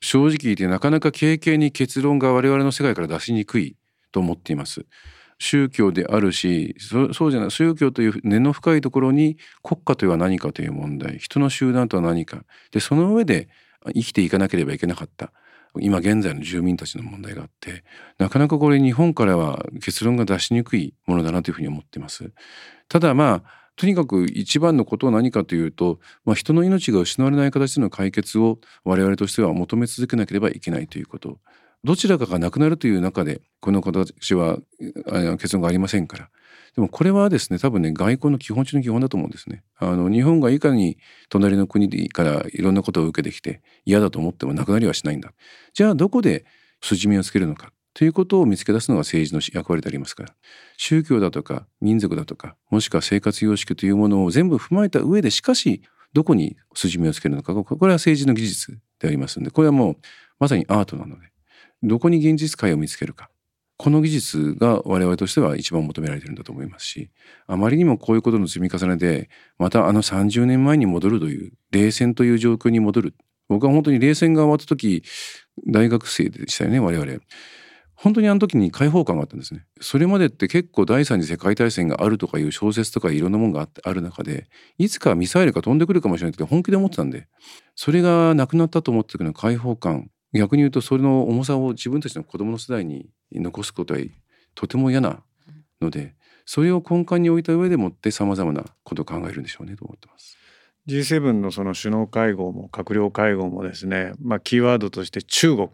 [0.00, 3.76] 正直言ってなかなか経験に結論が我々の世界から出しにくい
[4.12, 4.86] と思っています。
[5.38, 11.18] 宗教であるしそうじゃない宗教という根の深いところに国家とは何かという問題。
[11.18, 12.44] 人の集団とは何か。
[12.72, 13.48] でその上で
[13.94, 15.32] 生きていかなければいけなかった。
[15.80, 17.82] 今現在の住民たちの問題があって
[18.18, 22.32] なかなかこれ日本からは結論が出しにくいものだなというふうに思っています。
[22.88, 31.38] ただまあとにかく一番のことは何かというと、まあ、人の命が失われない形での解決を我々としては求め続けなければいけないということ。
[31.84, 34.58] どちらかがなくなるという中でこの形は
[35.38, 36.30] 結論がありませんから。
[36.74, 39.62] でもこれはですね多分ね外交の基本中の基本だと思うんですね。
[39.76, 45.32] あの日本がいかに隣の国からいろんなことを受けてきて嫌だと思ってもなくなりはしないんだ。
[45.72, 46.46] じゃあどこで
[46.82, 47.72] 筋目をつけるのか。
[47.92, 50.34] ということを見つけ出すのが政治の役割でありますから。
[50.76, 55.82] 宗教だとか民族だとかもしくは生活様式というものを全部踏まえた上でしかし
[56.12, 57.54] どこに筋目をつけるのか。
[57.54, 59.96] これは政治の技術でありますのでこれはもう
[60.40, 61.33] まさにアートなので。
[61.84, 63.30] どこに現実界を見つけるか
[63.76, 67.10] この技術が我々としては一番求められてるんだと思いますし
[67.46, 69.28] あまりにもこういうことの積み重ねで
[69.58, 73.14] またあの30年前に戻るという冷戦という状況に戻る
[73.48, 75.02] 僕は本当に冷戦が終わった時
[75.66, 77.20] 大学生でしたよね我々。
[77.96, 79.64] 本当にあの時に解放感があったんですね。
[79.80, 87.28] それまでって結構第三次世界大戦があるとかいう小説とかいろんなものがあってある中でいつかミサイルが飛んでくるかもしれないって本気で思ってたんで
[87.76, 94.00] それがなくなったと思ってくる解放感逆に言うとそれの重さを自分たちの子供の世代に残すことは
[94.54, 95.22] とても嫌な
[95.80, 96.14] ので
[96.46, 100.36] それを根幹に置いた上でもってさまざまなことを考えるんでしょうねと思ってます
[100.86, 105.68] ？G7 のその首脳会合も閣僚会合もですね、まあ、キーワードとして中国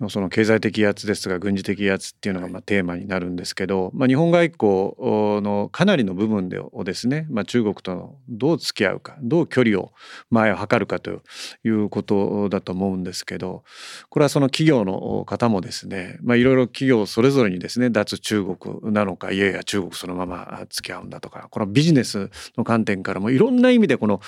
[0.00, 9.92] のその経済的威圧ですとか軍事的威圧っていうのがまあテーマになるんですけど、まあ、日本外交のかなりの部分でをですね、まあ、中国とどう付き合うかどう距離を
[10.30, 11.22] 前を測るかと
[11.64, 13.64] いうことだと思うんですけど
[14.08, 24.20] これはその企業の方もですね、まあ、いろいろ企業それぞれにですね脱中国なのかいやいや中国そのまま付き合うんだとかこのビジネスの観点からもいろんな意味でこの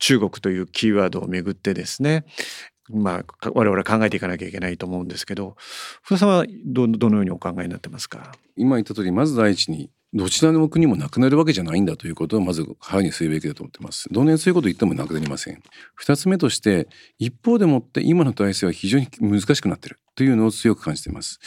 [0.00, 2.24] 中国というキーワードをめぐってですね
[2.92, 5.56] まあ、我々は考えていかなきゃいけないと思うんですけど
[6.02, 8.32] 福田さんはどどのようにお考えになってますか？
[8.56, 14.08] 今言った通りまず第一にどちらの国もなくなるわけじゃないんだということをまず歯にするべきだと思ってます。
[14.10, 15.62] 同年そういうこと言ってもなくなりません。
[15.94, 16.88] 二つ目として
[17.18, 21.38] 一方でもって今の体制は非常に難しくなってるというのを強く感じています。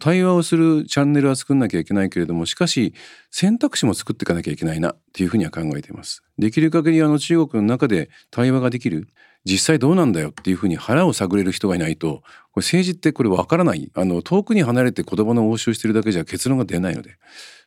[0.00, 2.94] 対話をするチャンネルは作んなきゃいけないけれどもしかし
[3.32, 6.22] 選択肢も作っていかなきゃいけないなっていうふうには考えています。
[6.38, 9.08] できる限りあの中国の中で対話ができる
[9.44, 12.22] 実際どうなんだよっていうふうに腹を探れる人がいないと
[12.52, 13.90] これ政治ってこれわからない。
[13.94, 17.16] あの遠くに離れて言葉の応酬してるだけじゃ結論が出ないので。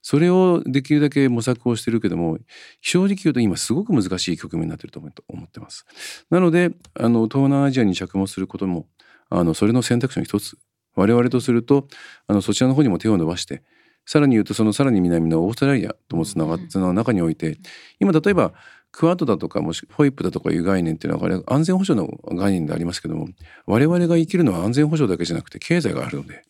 [0.03, 2.39] それをできるだけ模索をしてるけども
[2.82, 5.86] 正直言うと今すごく難しい局面になってると思ってます。
[6.30, 8.88] なのであの東南アジアに着目することも
[9.30, 10.57] あのそれの選択肢の一つ。
[10.95, 11.88] 我々とすると
[12.28, 13.63] あのそちらの方にも手を伸ばして
[14.05, 17.57] さらに言うとそのさらに南のオーストラリアともつながっての中において
[17.99, 18.53] 今例えば
[18.92, 23.30] クワッドだとかもしフォイップだとかいう概念っていうのは安全保障の概念でありますけども
[23.66, 26.44] 我々が生きるのは安全保障だけじゃなくて経済があるので、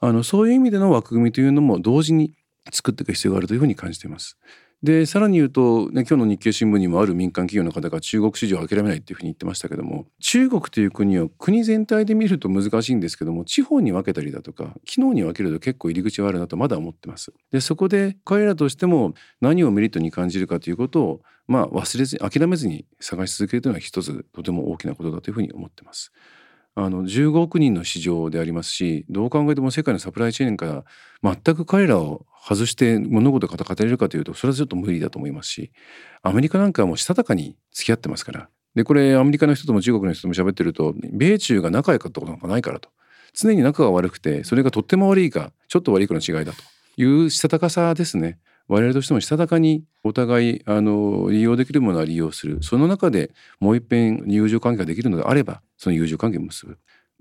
[0.00, 2.34] あのそういう意味での枠組みというのも同時に
[2.72, 4.38] 作っていく必要があるというふうに感じています。
[4.86, 17.32] でさらに言うと、ね、今日の日経新聞にもある民間企業の方が中国市場を諦めないっていうふうに言ってましたけども中国という国を国全体で見ると難しいんですけども地方に分けたりだとか機能に分けると結構入り口はあるなとまだ思ってます。
[17.50, 26.12] でそこで彼らとしても何をメリットに感じるかということをまあ忘れずに諦めずに探し続けるというのは一つとても大きなことだというふうに思ってます。
[26.78, 30.84] あの15億人の市場でありますしどう考えても世界のサプライチェーンか
[31.22, 35.72] ら全く彼らを外して物事が語れるかというとそれはちょっと無理だと思いますし
[36.22, 38.48] アメリカなんかはもうしたたかに付き合ってますから。
[38.76, 42.90] でこれアメリカの人とも中国の人とも喋ってると米中が仲良かったことなんかないからと。
[43.34, 46.62] 常に仲が悪くてそれがとっても悪いかちょっと悪いかの違いだと。
[46.98, 48.38] いうしたたかさですね。
[48.68, 52.58] 我々としてもしたたかにお互いあの利用できるものは利用する。
[52.62, 56.78] その中でもう一遍友情関係ができるのであればその友情関係を結ぶ。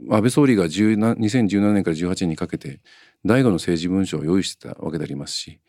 [0.09, 2.79] 安倍総理が2017年から18年にかけて
[3.23, 5.59] 第五の政治文書を用意してたわけでありますし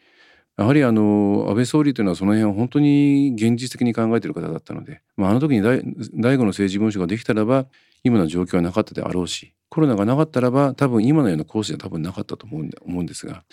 [0.59, 7.66] やはりあの安倍総理というのはその辺を本当に現実的に考えている方だったので、まあ、あの時に第五の政治文書ができたらば
[8.05, 13.45] 今の状況はなかったであろうしコロナがなかったらば多分今のようなコースでは多分なかったと思うんで思うんですが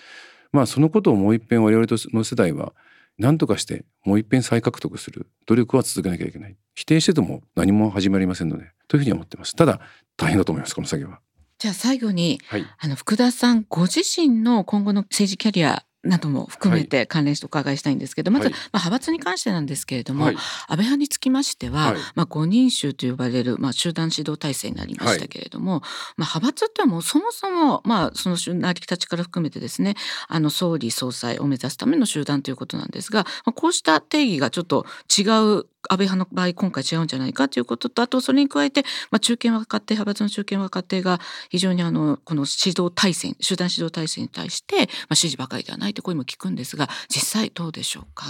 [0.51, 2.73] まあそのことをもう一遍我々の世代は
[3.17, 5.27] 何とかしてもう一遍再獲得する。
[5.45, 6.55] 努力は続けなきゃいけない。
[6.75, 8.71] 否定してても何も始まりませんので。
[8.87, 9.55] というふうに思ってます。
[9.55, 9.79] ただ
[10.17, 11.19] 大変だと思いますこの作業は。
[11.59, 25.81] じゃあ最後に、はい、あの福田さんご自身の今後の政治キャリアなども含めて関連してお伺いしたいんですけど、はい、まず、まあ、派閥に関してなんですけれども、はい、安倍派につきましては、はい、まあ、五人衆と呼ばれる、まあ、集団指導体制になりましたけれども、
[26.17, 29.95] まあ、派閥ってはもうそもそも、まあ、その成り立ちから含めてですね
[30.27, 34.85] あの総理総裁を目指すための集団ということなんですが、まあ、こうした定義がちょっと
[35.17, 35.23] 違
[35.59, 48.27] う安倍派の場合今回違うんじゃないかということとあとそれに加えて、まあ、中堅若手派閥の中堅若手が非常にあのこの指導体制集団指導体制に対して、まあ、支持ばかりではないという声も聞くんですが実際どうでしょうか？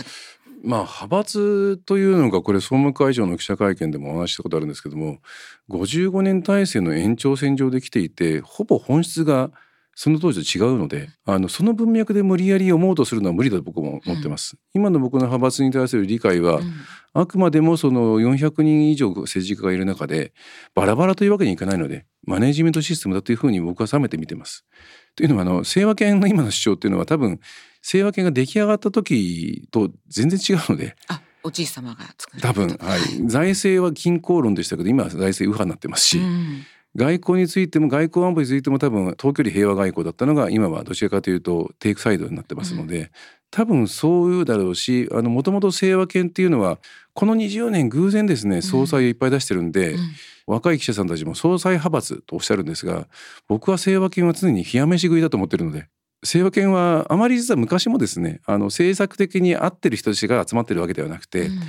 [0.63, 5.19] まあ派閥というのがこれ総務会長の記者会見でもお話したことあるんですけども
[5.69, 9.51] 55年体制の延長線上で来ていてほぼ本質が
[9.95, 14.55] その当時と違うのであのその文脈で無理やり読もうとするのは無理だと僕も思ってます。
[14.73, 16.73] うん、今の僕の派閥に対する理解は、うん、
[17.13, 20.33] あくまでもその400人以上政治家がいる中で
[20.73, 24.65] バラバラというわけにいかないのでマネジメントシステムだというふうに僕は冷めて見てます。
[25.15, 27.39] というのはあの清和権の今の主張っていうのは多分
[27.81, 30.95] 清和権が出来上がった時と全然違うので。
[31.45, 32.05] おじい様が
[32.41, 36.63] 多分、はい、財政は均衡論でしたけど今は財政右派になってますし、うん
[36.95, 43.11] 外交についても外交安保についても多分遠距離平和外交だったのが今はどちらかというとテイクサイドになってますので、
[43.53, 46.79] 多分そういうだろうしあのもともと清和研っていうのは
[47.13, 49.99] この20年偶然ですね総裁をいっぱい出してるんで、うん、
[50.47, 53.07] 若い記者さんたちも総裁派閥とおっしゃるんですが
[53.47, 55.87] 僕は清和研は常に冷や飯食いだと思ってるので
[56.23, 61.59] 清和研はあまり実は昔もですねあの政策的に合ってる人たちが集まってるわけではなくて、うん。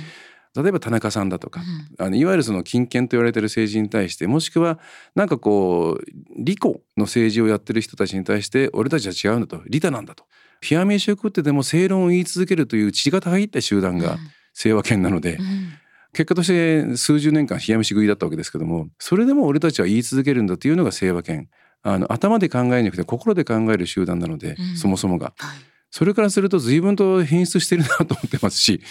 [0.55, 1.61] 例えば田中さんだとか、
[1.99, 4.79] うん、あのいわゆるその金権と言われてる政治に対してもしくは
[5.13, 6.05] なんかこう
[6.37, 6.61] 利己
[6.95, 10.23] の政治をやってる人たちに対して俺たちは違うんだと利他なんだと
[10.69, 14.17] 冷や飯を食ってでも正論を言い続けるという血が入った集団が
[14.53, 15.73] 清和圏なので、うん、
[16.13, 21.49] 結果として数十年間冷や飯食いだったわけですけどもそれでも俺たちは言い続けるんだというのが清和圏
[21.83, 25.33] あの頭で考えなくて心で考える集団なので、うん、そもそもが。
[25.37, 25.57] はい。
[25.91, 28.81] それからすると随分と変質してるなと思ってますし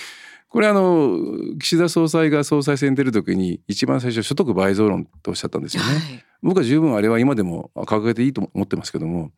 [0.55, 1.19] これあの
[1.59, 9.33] 岸田総裁が総裁選出る時に一番最初所得倍増論とおっしゃったんですよね、はい、僕は十分あれは今でも掲げていいと思ってますけども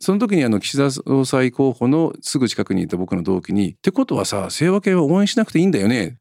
[0.00, 6.16] その時にあの岸田総裁候補のすぐ近くにいた僕の同期に「ってことはさ清和系は応援しなくていいんだよね」って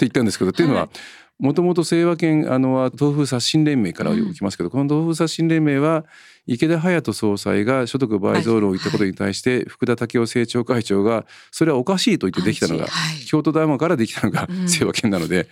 [0.00, 0.90] 言ったんですけど、 っていうのは
[1.38, 6.04] もともと清和県あの豆腐刷新連盟から起きますけど、うん、この豆腐刷新連盟は
[6.46, 12.86] 池田隼人総裁が所得倍増論を言ったことに対して、福田赳夫政調会長がそれはおかしいと言ってできたのが、
[13.26, 15.48] 京都大学からできたのが清和県なので。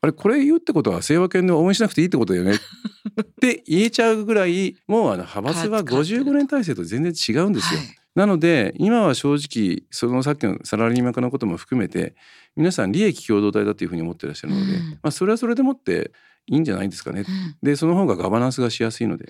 [0.00, 2.52] あれこれ言うってことは清和県で応援しなくていいってことだよね
[3.20, 7.80] って言えちゃうぐらいもうあの派閥は55年体制と全然違うんですよ。
[8.14, 12.14] なので今は正直そのさっきのサラリーマン化のことも含めて
[12.56, 16.10] 皆さん利益共同体だというふうに思ってらっしゃるので、うん、まあ、それはそれでもって
[16.46, 17.20] いいんじゃないですかね。
[17.20, 19.26] うん、でその方がガバナンスがしやすいので。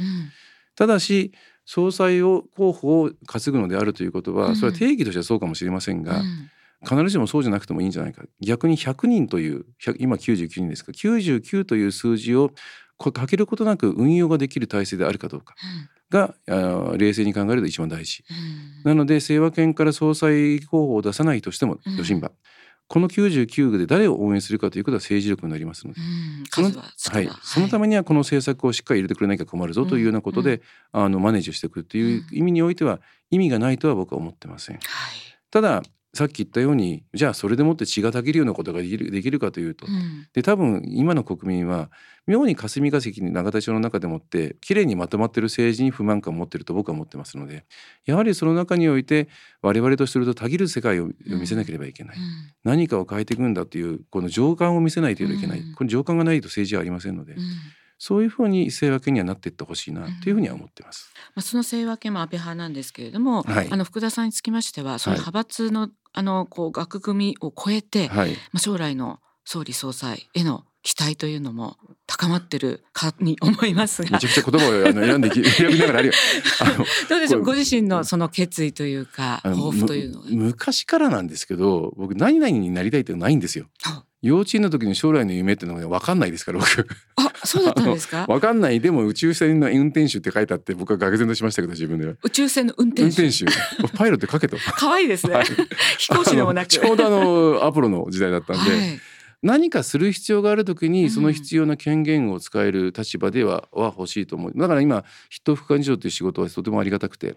[0.79, 1.33] うん、ただし
[1.65, 6.23] 総裁を候補を担ぐのであるということはそれは定義としてはそうかもしれませんが、
[6.83, 8.23] 必ずしもそうじゃなくてもいいんじゃないか。
[8.41, 9.67] 逆に100人という
[9.99, 10.93] 今99人ですか。
[10.93, 12.53] 99という数字を
[12.99, 15.55] かけることなく運用ができる体制であるかどうか。
[16.11, 16.35] が
[16.97, 18.25] 冷静に考えると一番大事、
[18.85, 22.31] なので清和県から総裁候補を出さないとしても余震馬、
[22.89, 26.01] この99で誰を応援するかということは政治力になりますので、
[26.51, 30.63] そのはい、そのためにはこの政策をしっかり入れてくれなきゃ困るぞというようなことで、
[30.93, 34.79] あのマネージしていくという意味においては意味がないとは僕は思ってません。
[35.51, 35.83] ただ
[36.15, 41.91] さっき言ったようにじゃあそれでもって血がたぎるようなことができるできるかというと、うん、で多分今の国民は
[42.27, 47.67] 妙に霞が関に永田町の中でもってきれいにまとまってる政治に不満感を持ってると僕は思ってますので
[48.07, 49.29] やはりその中において
[49.61, 52.23] 我々とするとたぎる世界を見せなければいけない、うん、
[52.65, 57.37] 何かを変えていくんだというこの情感を見せないといけない、この情感がないと政治はありませんので。
[57.99, 61.13] そういうふうに清和系にはなっていってほしいなというふうには思ってます。
[61.35, 71.77] まあ、その清和系も安倍派なんですけれども、はい、あの福田さんにつきましては、その派閥の、あのこう枠組みを超えて、はい、まあ将来の総理総裁への期待というのも
[72.07, 74.11] 高まってるかに思いますが。
[74.13, 76.13] めちゃくちゃ言葉をあの選んで 選びながらある
[76.61, 77.43] あのどうでしょう？
[77.43, 80.27] ご自身のその決意というか抱負というのは？
[80.31, 83.67] 昔からなんですけど僕何々になりたいってないんですよ。
[84.21, 86.89] 幼稚園の時に将来の夢っていうのが分かんないですから僕。
[87.17, 88.27] あそうだったんですか？
[88.27, 92.15] 分かんないでも宇宙船の運転手って書いてあって僕は愕然としましたけど自分では。
[92.23, 93.23] 宇宙船の運転手。
[93.23, 93.45] 運転
[93.91, 93.97] 手。
[93.97, 94.57] パイロット書けと。
[94.77, 95.45] 可愛いですね、はい、
[95.99, 96.69] 飛行士でもなく。
[96.69, 99.01] ちょうどあのアポロの時代だったんで、はい、
[99.43, 104.53] 何かする必要がある時にその必要な権限を使える立場では,、は欲しいと思う。
[104.57, 107.37] だから今筆頭副幹事長という仕事はとてもありがたくて。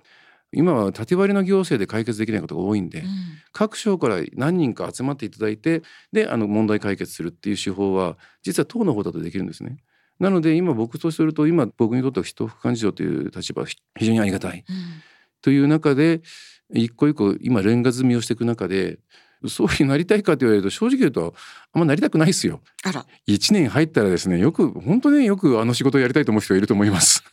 [0.54, 3.08] 今は縦割りの行政で解決できないことが多いんで、うん、
[3.54, 5.82] 各省から何人か集まっていただいて
[6.12, 9.78] であの問題解決するっていう手法は実は党の方だとできるんですね。
[10.20, 14.76] なので今僕とすると今僕にとっては人副幹事長という立場非常にありがたい、うん、
[15.42, 16.22] という中で
[16.74, 19.00] 一個一個今レンガ積みをしていく中で
[19.48, 21.34] そういうなりたいかと言われると正直言うと
[21.74, 22.62] あんまなりたくないですよ。
[22.84, 27.24] あら1年入ったらですねよく本当ねよくあの仕事をやりたいと思う人がいると思います。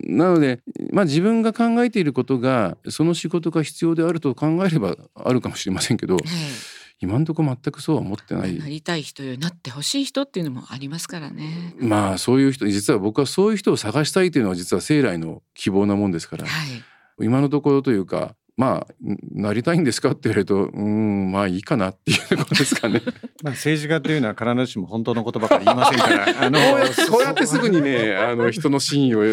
[0.00, 0.60] なので、
[0.92, 6.16] まあ、自分が考えていることがその仕事が必要であると考えればあるかもしれませんけど。
[6.98, 8.58] 今のところ全くそうは思ってない。
[8.58, 11.74] なりたい人よなってほしい人っていうのもありますからね。
[11.78, 16.82] まあそういう人実は僕はそういう人を探したいというのは実は生来の希望なもんですから、はい、
[17.20, 18.94] 今のところというかまあ
[19.32, 23.02] なりたいんですかって言われるとうんまあいいかなっていうことですかね。
[23.44, 26.26] まあ政治家というのは必ずしも本当のことばかり言いませんから。
[26.40, 26.58] あの
[27.10, 29.26] こうやってすぐにねあの人の真意を あ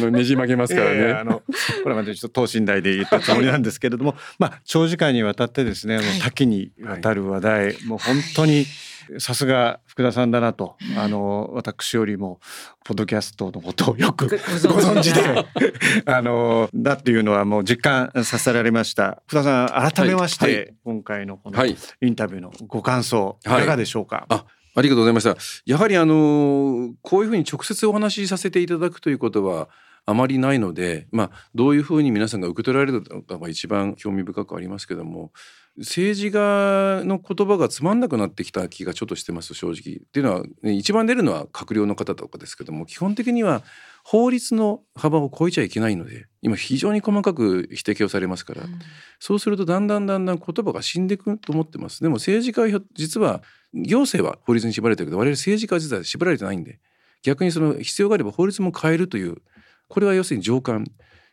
[0.00, 1.12] のねじ曲げますからね。
[1.12, 1.42] あの
[1.82, 8.66] これまでちょっと等身大で言ったつもりなんですけれども、まあ長時間にわたってですねもう多岐にわたる話題、はい、もう本当に。
[9.18, 12.40] さすが福田さんだなと、あの私よりも
[12.84, 14.36] ポッドキャストのことをよくご
[14.80, 15.46] 存知で。
[16.06, 19.22] あのだっていうのはもう実感させられました。
[19.26, 20.56] 福田さん改めまして、はい。
[20.56, 21.76] はい、今回のこのイ
[22.10, 24.44] ンタビューのご感想、い、かがでしょうか、あ
[24.74, 25.36] ありがとうございました。
[25.66, 29.68] やはりあのこういうふうに直接お話しさせていただくということは
[30.06, 35.32] あまりないので、まあ、どういうふうに皆さんが受け取られるのかが一番興味深くありますけども
[35.76, 39.96] 政治家の言葉がつまんなくなってきた気がちょっとしてます正直。
[39.96, 43.62] っていうのは、ね、一番出るのは閣僚の方とかですけども基本的には
[44.04, 48.78] 法律の幅を超えちゃいけないので今非常に細かく指摘をされますから、うん、
[49.18, 52.02] そうするとだんだんだんだん言葉が死んでいくと思ってます。
[52.02, 56.78] でも政治家は実は行政は法律に縛られてるけど我々政治家は実は縛られてないんで
[57.22, 59.38] 逆にその必要があれば法律も変えるという
[59.88, 60.86] これは要するに上官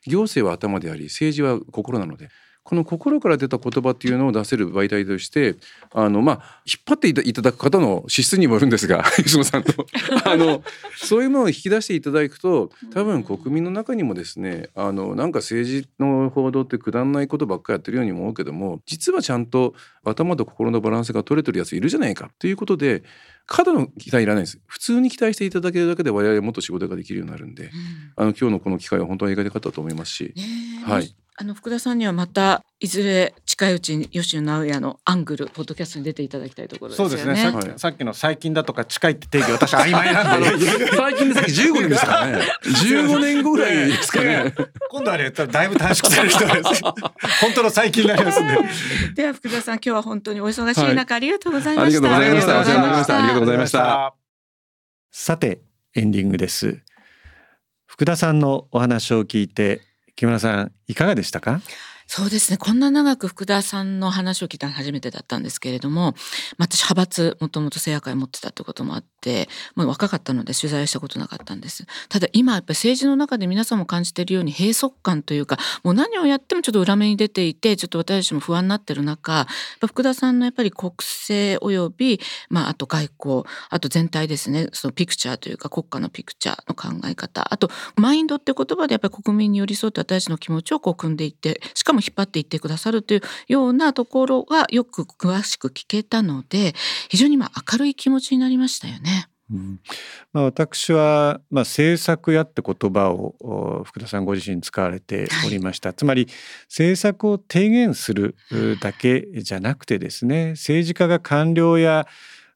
[0.08, 2.30] 行政は頭であり政治は心なので
[2.64, 5.56] この心から出た言葉っていうのを出せる媒体として
[5.94, 9.86] あのまあ引っ張っていただく方の資質にもよるんですが 吉野さんと。
[10.26, 10.64] あの
[10.96, 23.04] そういうものを引き出していただくと多分国民の中にもですねあのなんか政治の報道ってくだんないことばっかりやってるように思うけども実はちゃんと頭と心のバランスが取れてるやついるじゃないかということで
[23.48, 24.60] 過度の期待いらないです。
[24.66, 27.72] 普通に期待していただけるだけで我々もっと仕事ができるようになるんで、うん、
[28.16, 30.34] あの今日のこの機会は本当は意外でかったと思いますし、
[30.86, 37.16] はいあの福田さんにはまたいずれ近いうちに吉野直哉のアングルポッドキャストに出ていただきたいところですよね。
[37.16, 37.72] そうですね。
[37.72, 40.88] ささっきの最近だとか近いって定義私曖昧なんで。
[40.96, 42.42] 最近でさっき15年ですからね。
[42.62, 44.54] 15年後ぐらいですかね。
[44.92, 46.84] 今度はねだいぶ短縮される人です。
[47.42, 48.60] 本当の最近になりますね。
[49.16, 52.16] では福田さん今日は本当にお忙しい中、はい、ありがとうございました。
[52.16, 52.60] ありがとうございました。
[52.60, 53.18] お世話になりました。
[53.18, 54.14] ありがとうございました。
[55.10, 55.62] さて
[55.96, 56.78] エンディングです。
[57.88, 59.82] 福田さんのお話を聞いて
[60.22, 61.62] 木村さんいかがでしたか？
[62.14, 62.58] そうですね。
[62.58, 66.14] こんな長く福田さんの話を聞いたの初めてだったんですけれども
[66.58, 71.86] 私派閥もともと聖夜会持ってたってこともあってもう若かったので取材したことなかったんです。
[72.10, 79.48] ただ今やっぱり政治の中で皆さんも感じているように閉塞感というかもう何をやってもちょっと裏目に出ていてちょっと私たちも不安になってる中
[79.80, 84.68] 福田さんのやっぱり国政および、まあ、あと外交あと全体ですね。
[84.74, 87.48] そのピクチャーというか国家のピクチャーの考え方。
[87.54, 96.74] あとマインドって言葉でやっぱり国民に寄り添って私たちの気持ちをこう組んでいってしかも引っ張っていってくださるというようなところがよく詳しく聞けたので
[97.10, 99.28] 非常にまあ明るい気持ちになりましたよね。
[99.52, 99.80] うん。
[100.32, 106.28] まあ、私は、まあ、政策やって言葉を福田さんご自身使われておりました、はい、つまり
[106.68, 108.36] 政策を提言する
[108.80, 112.08] だけじゃなくてですね政治家が官僚や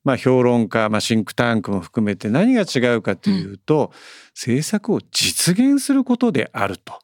[0.05, 3.97] まあ、評論家、まあ、シンクタンクも含めて何が違うかというと、うん、
[4.35, 6.99] 政策を実現することであると。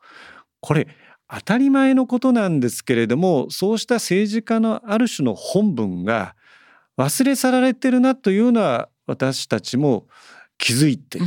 [0.60, 0.88] これ
[1.34, 6.36] 当たり前のことなんですけれどもそうした政治家のある種の本分が
[6.98, 10.08] 忘れ去られてるなというのは私たちも
[10.58, 11.20] 気づいて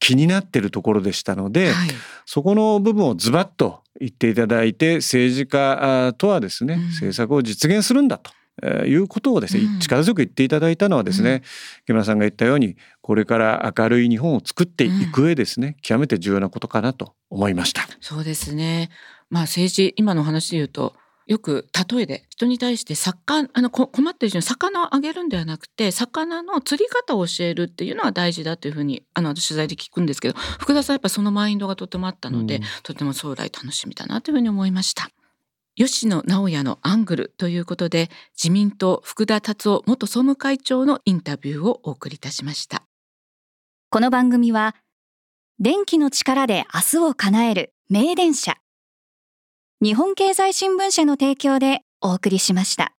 [0.00, 1.88] 気になってるところでしたので、うんはい、
[2.26, 8.32] そこの部分をズバッと言っていただいて政治家とはですね、うん、政策を実現するんだと。
[8.62, 11.42] えー、いうことをですね、うん、力強く言っていただいたのはですね、
[11.86, 17.88] 木村さんが言ったようにこれから明るい日本を作っていく上ですね、極めて重要なことかなと思いました。
[18.00, 18.90] そうですね
[19.32, 20.94] まあ政治今の話で言うと
[21.26, 35.08] よく例えで人に対して魚あの困ってる人に魚をあげるんではなくて魚の釣り方を教えるっていうのは大事だというふうにあの取材で聞くんですけど福田さんやっぱそのマインドがとてもあったので、うん、とても将来楽しみだなというふうに思いました。
[35.74, 42.82] 吉野直也のアングルということで自民党福田達夫元総務会長のインタビューをお送りいたしました。
[43.88, 44.74] この番組は
[45.58, 48.56] 電気の力で明日を叶える名電車
[49.82, 52.90] 日本経済新聞社の提供でお送りしました。